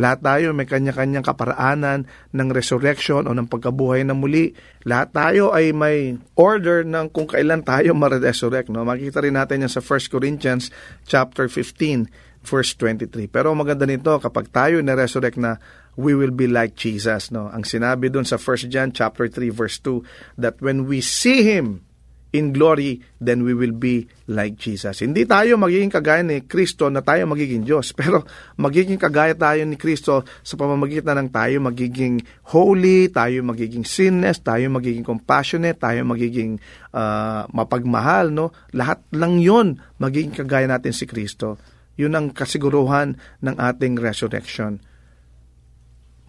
Lahat 0.00 0.24
tayo 0.24 0.56
may 0.56 0.64
kanya-kanyang 0.64 1.20
kaparaanan 1.20 2.08
ng 2.32 2.48
resurrection 2.48 3.28
o 3.28 3.36
ng 3.36 3.44
pagkabuhay 3.52 4.00
na 4.00 4.16
muli. 4.16 4.56
Lahat 4.88 5.12
tayo 5.12 5.52
ay 5.52 5.76
may 5.76 6.16
order 6.40 6.80
ng 6.88 7.12
kung 7.12 7.28
kailan 7.28 7.60
tayo 7.60 7.92
ma-resurrect. 7.92 8.72
No? 8.72 8.88
Makikita 8.88 9.20
rin 9.20 9.36
natin 9.36 9.68
yan 9.68 9.72
sa 9.72 9.84
1 9.84 10.08
Corinthians 10.08 10.72
chapter 11.04 11.52
15 11.52 12.08
verse 12.40 12.72
23. 12.80 13.28
Pero 13.28 13.52
maganda 13.52 13.84
nito 13.84 14.16
kapag 14.16 14.48
tayo 14.48 14.80
na-resurrect 14.80 15.36
na 15.36 15.60
we 16.00 16.16
will 16.16 16.32
be 16.32 16.48
like 16.48 16.72
Jesus. 16.80 17.28
No? 17.28 17.52
Ang 17.52 17.68
sinabi 17.68 18.08
dun 18.08 18.24
sa 18.24 18.40
1 18.40 18.72
John 18.72 18.96
chapter 18.96 19.28
3 19.28 19.52
verse 19.52 19.76
2 19.84 20.40
that 20.40 20.56
when 20.64 20.88
we 20.88 21.04
see 21.04 21.44
Him, 21.44 21.84
in 22.30 22.54
glory, 22.54 23.02
then 23.18 23.42
we 23.42 23.54
will 23.54 23.74
be 23.74 24.06
like 24.30 24.54
Jesus. 24.54 25.02
Hindi 25.02 25.26
tayo 25.26 25.58
magiging 25.58 25.90
kagaya 25.90 26.22
ni 26.22 26.46
Kristo 26.46 26.86
na 26.86 27.02
tayo 27.02 27.26
magiging 27.26 27.66
Diyos, 27.66 27.90
pero 27.98 28.22
magiging 28.58 28.98
kagaya 28.98 29.34
tayo 29.34 29.62
ni 29.66 29.74
Kristo 29.74 30.22
sa 30.22 30.54
pamamagitan 30.54 31.18
ng 31.26 31.30
tayo 31.30 31.58
magiging 31.62 32.22
holy, 32.54 33.10
tayo 33.10 33.42
magiging 33.42 33.82
sinless, 33.82 34.42
tayo 34.42 34.70
magiging 34.70 35.02
compassionate, 35.02 35.78
tayo 35.82 36.06
magiging 36.06 36.62
uh, 36.94 37.46
mapagmahal, 37.50 38.30
no? 38.30 38.54
Lahat 38.74 39.02
lang 39.14 39.42
'yon 39.42 39.82
magiging 39.98 40.34
kagaya 40.34 40.70
natin 40.70 40.94
si 40.94 41.06
Kristo. 41.06 41.58
'Yun 41.98 42.14
ang 42.14 42.26
kasiguruhan 42.30 43.18
ng 43.42 43.54
ating 43.58 43.98
resurrection 43.98 44.89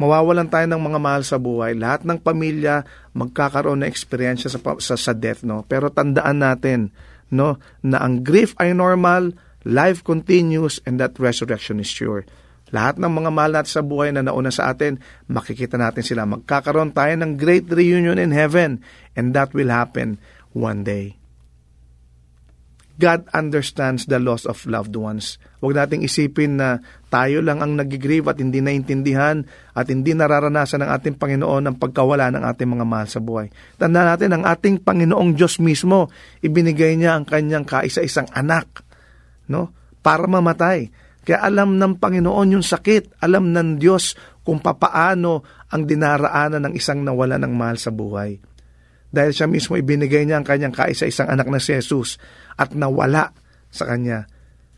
mawawalan 0.02 0.50
tayo 0.50 0.66
ng 0.66 0.82
mga 0.82 0.98
mahal 0.98 1.22
sa 1.22 1.38
buhay. 1.38 1.78
Lahat 1.78 2.02
ng 2.02 2.18
pamilya 2.18 2.82
magkakaroon 3.14 3.86
ng 3.86 3.90
experience 3.90 4.50
sa, 4.50 4.58
sa, 4.58 4.96
sa 4.98 5.14
death, 5.14 5.46
no? 5.46 5.62
Pero 5.70 5.94
tandaan 5.94 6.42
natin, 6.42 6.90
no, 7.30 7.62
na 7.86 8.02
ang 8.02 8.26
grief 8.26 8.58
ay 8.58 8.74
normal, 8.74 9.38
life 9.62 10.02
continues, 10.02 10.82
and 10.90 10.98
that 10.98 11.14
resurrection 11.22 11.78
is 11.78 11.88
sure. 11.88 12.26
Lahat 12.74 12.98
ng 12.98 13.14
mga 13.14 13.30
mahal 13.30 13.52
natin 13.54 13.72
sa 13.78 13.86
buhay 13.86 14.10
na 14.10 14.26
nauna 14.26 14.50
sa 14.50 14.74
atin, 14.74 14.98
makikita 15.30 15.78
natin 15.78 16.02
sila. 16.02 16.26
Magkakaroon 16.26 16.98
tayo 16.98 17.14
ng 17.22 17.38
great 17.38 17.70
reunion 17.70 18.18
in 18.18 18.34
heaven, 18.34 18.82
and 19.14 19.38
that 19.38 19.54
will 19.54 19.70
happen 19.70 20.18
one 20.58 20.82
day. 20.82 21.21
God 23.02 23.26
understands 23.34 24.06
the 24.06 24.22
loss 24.22 24.46
of 24.46 24.62
loved 24.70 24.94
ones. 24.94 25.42
Huwag 25.58 25.74
nating 25.74 26.06
isipin 26.06 26.62
na 26.62 26.78
tayo 27.10 27.42
lang 27.42 27.66
ang 27.66 27.74
nagigrieve 27.74 28.30
at 28.30 28.38
hindi 28.38 28.62
naintindihan 28.62 29.42
at 29.74 29.90
hindi 29.90 30.14
nararanasan 30.14 30.86
ng 30.86 30.92
ating 31.02 31.16
Panginoon 31.18 31.66
ang 31.66 31.76
pagkawala 31.82 32.30
ng 32.30 32.46
ating 32.46 32.70
mga 32.70 32.86
mahal 32.86 33.10
sa 33.10 33.18
buhay. 33.18 33.50
Tanda 33.82 34.06
natin, 34.06 34.38
ang 34.38 34.46
ating 34.46 34.86
Panginoong 34.86 35.34
Diyos 35.34 35.58
mismo, 35.58 36.14
ibinigay 36.46 36.94
niya 36.94 37.18
ang 37.18 37.26
kanyang 37.26 37.66
kaisa-isang 37.66 38.30
anak 38.38 38.86
no? 39.50 39.74
para 40.06 40.30
mamatay. 40.30 40.94
Kaya 41.26 41.42
alam 41.42 41.82
ng 41.82 41.98
Panginoon 41.98 42.58
yung 42.58 42.66
sakit, 42.66 43.22
alam 43.22 43.50
ng 43.50 43.82
Diyos 43.82 44.14
kung 44.42 44.62
papaano 44.62 45.46
ang 45.70 45.86
dinaraanan 45.86 46.70
ng 46.70 46.74
isang 46.78 47.02
nawala 47.02 47.38
ng 47.42 47.54
mahal 47.54 47.78
sa 47.78 47.90
buhay. 47.90 48.42
Dahil 49.12 49.36
siya 49.36 49.48
mismo 49.48 49.76
ibinigay 49.76 50.24
niya 50.24 50.40
ang 50.40 50.48
kanyang 50.48 50.72
kaisa-isang 50.72 51.28
anak 51.28 51.52
na 51.52 51.60
si 51.60 51.76
Jesus 51.76 52.16
at 52.56 52.72
nawala 52.72 53.36
sa 53.68 53.88
kanya. 53.92 54.28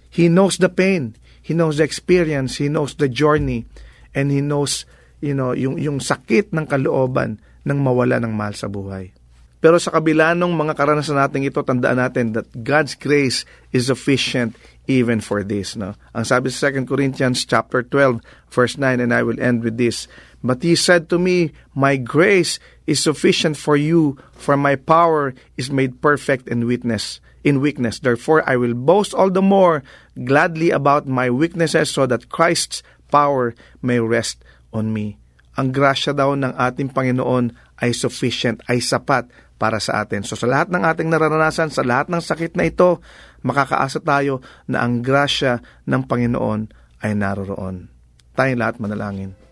He 0.10 0.30
knows 0.30 0.58
the 0.58 0.69
pain, 0.69 1.17
he 1.41 1.54
knows 1.54 1.78
the 1.78 1.86
experience, 1.86 2.58
he 2.58 2.69
knows 2.69 2.98
the 2.98 3.10
journey, 3.10 3.65
and 4.13 4.30
he 4.30 4.41
knows 4.41 4.86
you 5.24 5.32
know, 5.32 5.56
yung, 5.56 5.80
yung 5.80 6.04
sakit 6.04 6.52
ng 6.52 6.67
kalooban 6.67 7.39
ng 7.63 7.80
mawala 7.80 8.19
ng 8.19 8.36
mahal 8.36 8.52
sa 8.60 8.67
buhay. 8.67 9.15
Pero 9.63 9.80
sa 9.80 9.96
kabila 9.96 10.36
ng 10.36 10.52
mga 10.52 10.76
karanasan 10.76 11.15
natin 11.15 11.48
ito, 11.48 11.63
tandaan 11.63 11.96
natin 11.96 12.36
that 12.36 12.52
God's 12.52 13.00
grace 13.00 13.48
is 13.72 13.88
sufficient 13.88 14.60
even 14.91 15.24
for 15.24 15.39
this. 15.39 15.80
No? 15.80 15.96
Ang 16.12 16.28
sabi 16.28 16.52
sa 16.52 16.67
2 16.67 16.84
Corinthians 16.84 17.48
chapter 17.48 17.80
12, 17.80 18.19
verse 18.52 18.76
9, 18.76 19.00
and 19.00 19.15
I 19.15 19.24
will 19.24 19.39
end 19.39 19.63
with 19.63 19.80
this. 19.80 20.12
But 20.43 20.62
he 20.62 20.75
said 20.75 21.08
to 21.10 21.17
me, 21.17 21.56
My 21.71 21.95
grace 21.95 22.60
is 22.86 22.99
sufficient 22.99 23.56
for 23.56 23.79
you, 23.79 24.19
for 24.36 24.60
my 24.60 24.75
power 24.75 25.34
is 25.56 25.71
made 25.71 26.03
perfect 26.03 26.51
in 26.51 26.67
weakness 26.67 27.23
in 27.43 27.60
weakness. 27.60 27.99
Therefore, 27.99 28.41
I 28.47 28.56
will 28.56 28.73
boast 28.73 29.12
all 29.13 29.29
the 29.29 29.43
more 29.43 29.84
gladly 30.15 30.71
about 30.71 31.06
my 31.06 31.29
weaknesses 31.29 31.91
so 31.91 32.08
that 32.08 32.32
Christ's 32.32 32.82
power 33.12 33.53
may 33.84 33.99
rest 33.99 34.41
on 34.71 34.95
me. 34.95 35.19
Ang 35.53 35.69
grasya 35.69 36.17
daw 36.17 36.34
ng 36.34 36.56
ating 36.58 36.89
Panginoon 36.95 37.53
ay 37.77 37.93
sufficient, 37.93 38.65
ay 38.65 38.82
sapat 38.82 39.29
para 39.62 39.77
sa 39.77 40.01
atin. 40.01 40.25
So 40.25 40.34
sa 40.34 40.49
lahat 40.49 40.73
ng 40.73 40.82
ating 40.82 41.13
nararanasan, 41.13 41.69
sa 41.69 41.86
lahat 41.86 42.10
ng 42.10 42.23
sakit 42.23 42.58
na 42.58 42.65
ito, 42.65 43.03
makakaasa 43.45 44.01
tayo 44.01 44.41
na 44.65 44.82
ang 44.82 45.06
grasya 45.06 45.62
ng 45.86 46.10
Panginoon 46.10 46.73
ay 47.06 47.13
naroroon. 47.13 47.91
Tayong 48.34 48.58
lahat 48.58 48.82
manalangin. 48.82 49.42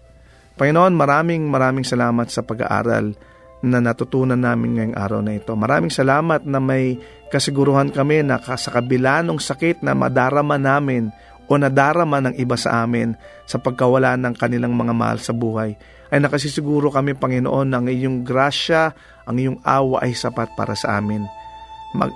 Panginoon, 0.62 0.94
maraming 0.94 1.50
maraming 1.50 1.82
salamat 1.82 2.30
sa 2.30 2.46
pag-aaral 2.46 3.18
na 3.66 3.82
natutunan 3.82 4.38
namin 4.38 4.78
ngayong 4.78 4.94
araw 4.94 5.22
na 5.26 5.34
ito. 5.34 5.58
Maraming 5.58 5.90
salamat 5.90 6.46
na 6.46 6.62
may 6.62 7.02
kasiguruhan 7.34 7.90
kami 7.90 8.22
na 8.22 8.38
sa 8.38 8.70
kabila 8.70 9.26
ng 9.26 9.42
sakit 9.42 9.82
na 9.82 9.98
madarama 9.98 10.62
namin 10.62 11.10
o 11.50 11.58
nadarama 11.58 12.22
ng 12.22 12.38
iba 12.38 12.54
sa 12.54 12.86
amin 12.86 13.18
sa 13.50 13.58
pagkawala 13.58 14.14
ng 14.22 14.38
kanilang 14.38 14.78
mga 14.78 14.94
mahal 14.94 15.18
sa 15.18 15.34
buhay, 15.34 15.74
ay 16.14 16.22
nakasisiguro 16.22 16.94
kami, 16.94 17.18
Panginoon, 17.18 17.66
ng 17.66 17.86
iyong 17.90 18.22
grasya, 18.22 18.94
ang 19.26 19.42
iyong 19.42 19.58
awa 19.66 20.06
ay 20.06 20.14
sapat 20.14 20.54
para 20.54 20.78
sa 20.78 21.02
amin. 21.02 21.26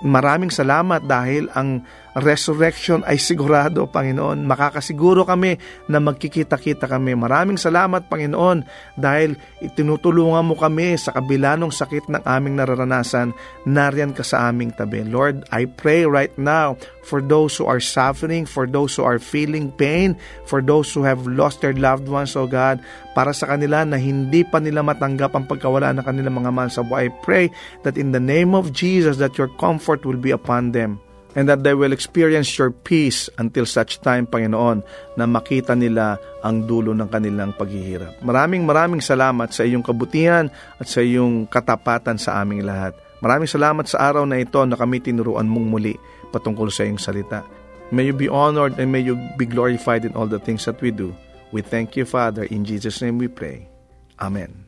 Maraming 0.06 0.54
salamat 0.54 1.02
dahil 1.02 1.50
ang 1.50 1.82
resurrection 2.16 3.04
ay 3.04 3.20
sigurado, 3.20 3.84
Panginoon. 3.92 4.48
Makakasiguro 4.48 5.28
kami 5.28 5.60
na 5.92 6.00
magkikita-kita 6.00 6.88
kami. 6.88 7.12
Maraming 7.12 7.60
salamat, 7.60 8.08
Panginoon, 8.08 8.64
dahil 8.96 9.36
itinutulungan 9.60 10.48
mo 10.48 10.56
kami 10.56 10.96
sa 10.96 11.12
kabila 11.12 11.60
ng 11.60 11.68
sakit 11.68 12.08
ng 12.08 12.24
aming 12.24 12.56
nararanasan. 12.56 13.36
Nariyan 13.68 14.16
ka 14.16 14.24
sa 14.24 14.48
aming 14.48 14.72
tabi. 14.72 15.04
Lord, 15.04 15.44
I 15.52 15.68
pray 15.68 16.08
right 16.08 16.32
now 16.40 16.80
for 17.04 17.20
those 17.20 17.54
who 17.60 17.68
are 17.68 17.84
suffering, 17.84 18.48
for 18.48 18.64
those 18.64 18.96
who 18.96 19.04
are 19.04 19.20
feeling 19.20 19.68
pain, 19.76 20.16
for 20.48 20.64
those 20.64 20.88
who 20.96 21.04
have 21.04 21.28
lost 21.28 21.60
their 21.60 21.76
loved 21.76 22.08
ones, 22.08 22.32
O 22.32 22.48
God, 22.48 22.80
para 23.12 23.36
sa 23.36 23.44
kanila 23.52 23.84
na 23.84 24.00
hindi 24.00 24.40
pa 24.40 24.56
nila 24.56 24.80
matanggap 24.80 25.36
ang 25.36 25.44
pagkawala 25.44 25.92
ng 25.92 26.04
kanilang 26.04 26.40
mga 26.40 26.50
mahal 26.50 26.72
sa 26.72 26.80
buhay. 26.80 27.06
I 27.06 27.14
pray 27.22 27.46
that 27.86 27.94
in 27.94 28.10
the 28.10 28.18
name 28.18 28.56
of 28.56 28.72
Jesus 28.72 29.20
that 29.22 29.36
your 29.36 29.52
comfort 29.60 30.02
will 30.02 30.18
be 30.18 30.34
upon 30.34 30.72
them 30.74 31.05
and 31.36 31.44
that 31.46 31.60
they 31.60 31.76
will 31.76 31.92
experience 31.92 32.56
your 32.56 32.72
peace 32.72 33.28
until 33.36 33.68
such 33.68 34.00
time, 34.00 34.24
Panginoon, 34.24 34.80
na 35.20 35.28
makita 35.28 35.76
nila 35.76 36.16
ang 36.40 36.64
dulo 36.64 36.96
ng 36.96 37.06
kanilang 37.12 37.52
paghihirap. 37.52 38.24
Maraming 38.24 38.64
maraming 38.64 39.04
salamat 39.04 39.52
sa 39.52 39.62
iyong 39.62 39.84
kabutihan 39.84 40.48
at 40.80 40.88
sa 40.88 41.04
iyong 41.04 41.44
katapatan 41.46 42.16
sa 42.16 42.40
aming 42.40 42.64
lahat. 42.64 42.96
Maraming 43.20 43.48
salamat 43.48 43.84
sa 43.84 44.08
araw 44.08 44.24
na 44.24 44.40
ito 44.40 44.58
na 44.64 44.80
kami 44.80 45.04
tinuruan 45.04 45.46
mong 45.46 45.68
muli 45.68 45.94
patungkol 46.32 46.72
sa 46.72 46.88
iyong 46.88 46.98
salita. 46.98 47.44
May 47.92 48.10
you 48.10 48.16
be 48.16 48.26
honored 48.26 48.80
and 48.80 48.90
may 48.90 49.04
you 49.04 49.14
be 49.36 49.46
glorified 49.46 50.02
in 50.08 50.16
all 50.16 50.26
the 50.26 50.40
things 50.40 50.64
that 50.64 50.80
we 50.80 50.90
do. 50.90 51.12
We 51.54 51.62
thank 51.62 51.94
you, 51.94 52.08
Father. 52.08 52.48
In 52.48 52.66
Jesus' 52.66 52.98
name 53.04 53.20
we 53.20 53.30
pray. 53.30 53.68
Amen. 54.18 54.66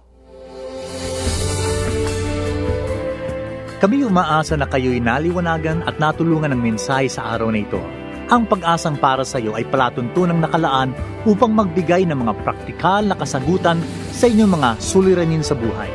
Kami 3.80 4.04
umaasa 4.04 4.60
na 4.60 4.68
kayo'y 4.68 5.00
naliwanagan 5.00 5.80
at 5.88 5.96
natulungan 5.96 6.52
ng 6.52 6.60
mensahe 6.60 7.08
sa 7.08 7.32
araw 7.32 7.48
na 7.48 7.64
ito. 7.64 7.80
Ang 8.30 8.46
pag-asang 8.46 8.94
para 8.94 9.26
sa 9.26 9.42
iyo 9.42 9.58
ay 9.58 9.66
palatuntunang 9.66 10.38
nakalaan 10.38 10.94
upang 11.26 11.50
magbigay 11.50 12.06
ng 12.06 12.14
mga 12.14 12.38
praktikal 12.46 13.02
na 13.02 13.18
kasagutan 13.18 13.82
sa 14.14 14.30
inyong 14.30 14.54
mga 14.54 14.70
suliranin 14.78 15.42
sa 15.42 15.58
buhay. 15.58 15.90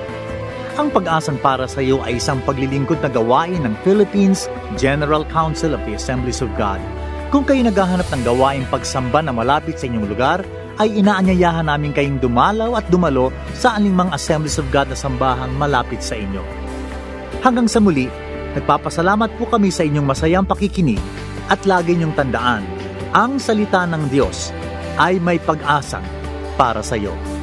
Ang 0.76 0.92
pag-asang 0.92 1.40
para 1.40 1.64
sa 1.64 1.80
iyo 1.80 2.04
ay 2.04 2.20
isang 2.20 2.44
paglilingkod 2.44 3.00
na 3.00 3.08
gawain 3.08 3.64
ng 3.64 3.72
Philippines 3.88 4.52
General 4.76 5.24
Council 5.32 5.72
of 5.72 5.80
the 5.88 5.96
Assemblies 5.96 6.44
of 6.44 6.52
God. 6.60 6.84
Kung 7.32 7.48
kayo 7.48 7.64
naghahanap 7.64 8.12
ng 8.12 8.28
gawain 8.28 8.68
pagsamba 8.68 9.24
na 9.24 9.32
malapit 9.32 9.80
sa 9.80 9.88
inyong 9.88 10.08
lugar, 10.12 10.44
ay 10.76 10.92
inaanyayahan 10.92 11.72
namin 11.72 11.96
kayong 11.96 12.20
dumalaw 12.20 12.76
at 12.76 12.84
dumalo 12.92 13.32
sa 13.56 13.80
alinmang 13.80 14.12
Assemblies 14.12 14.60
of 14.60 14.68
God 14.76 14.92
na 14.92 15.00
sambahang 15.00 15.56
malapit 15.56 16.04
sa 16.04 16.20
inyo. 16.20 16.44
Hanggang 17.40 17.72
sa 17.72 17.80
muli, 17.80 18.12
nagpapasalamat 18.56 19.36
po 19.36 19.46
kami 19.52 19.70
sa 19.70 19.84
inyong 19.84 20.08
masayang 20.08 20.48
pakikinig 20.48 21.00
at 21.52 21.68
lagi 21.70 21.94
niyong 21.94 22.16
tandaan, 22.16 22.66
ang 23.14 23.38
salita 23.38 23.86
ng 23.86 24.10
Diyos 24.10 24.50
ay 24.98 25.20
may 25.20 25.38
pag-asang 25.38 26.04
para 26.56 26.80
sa 26.80 26.96
iyo. 26.96 27.35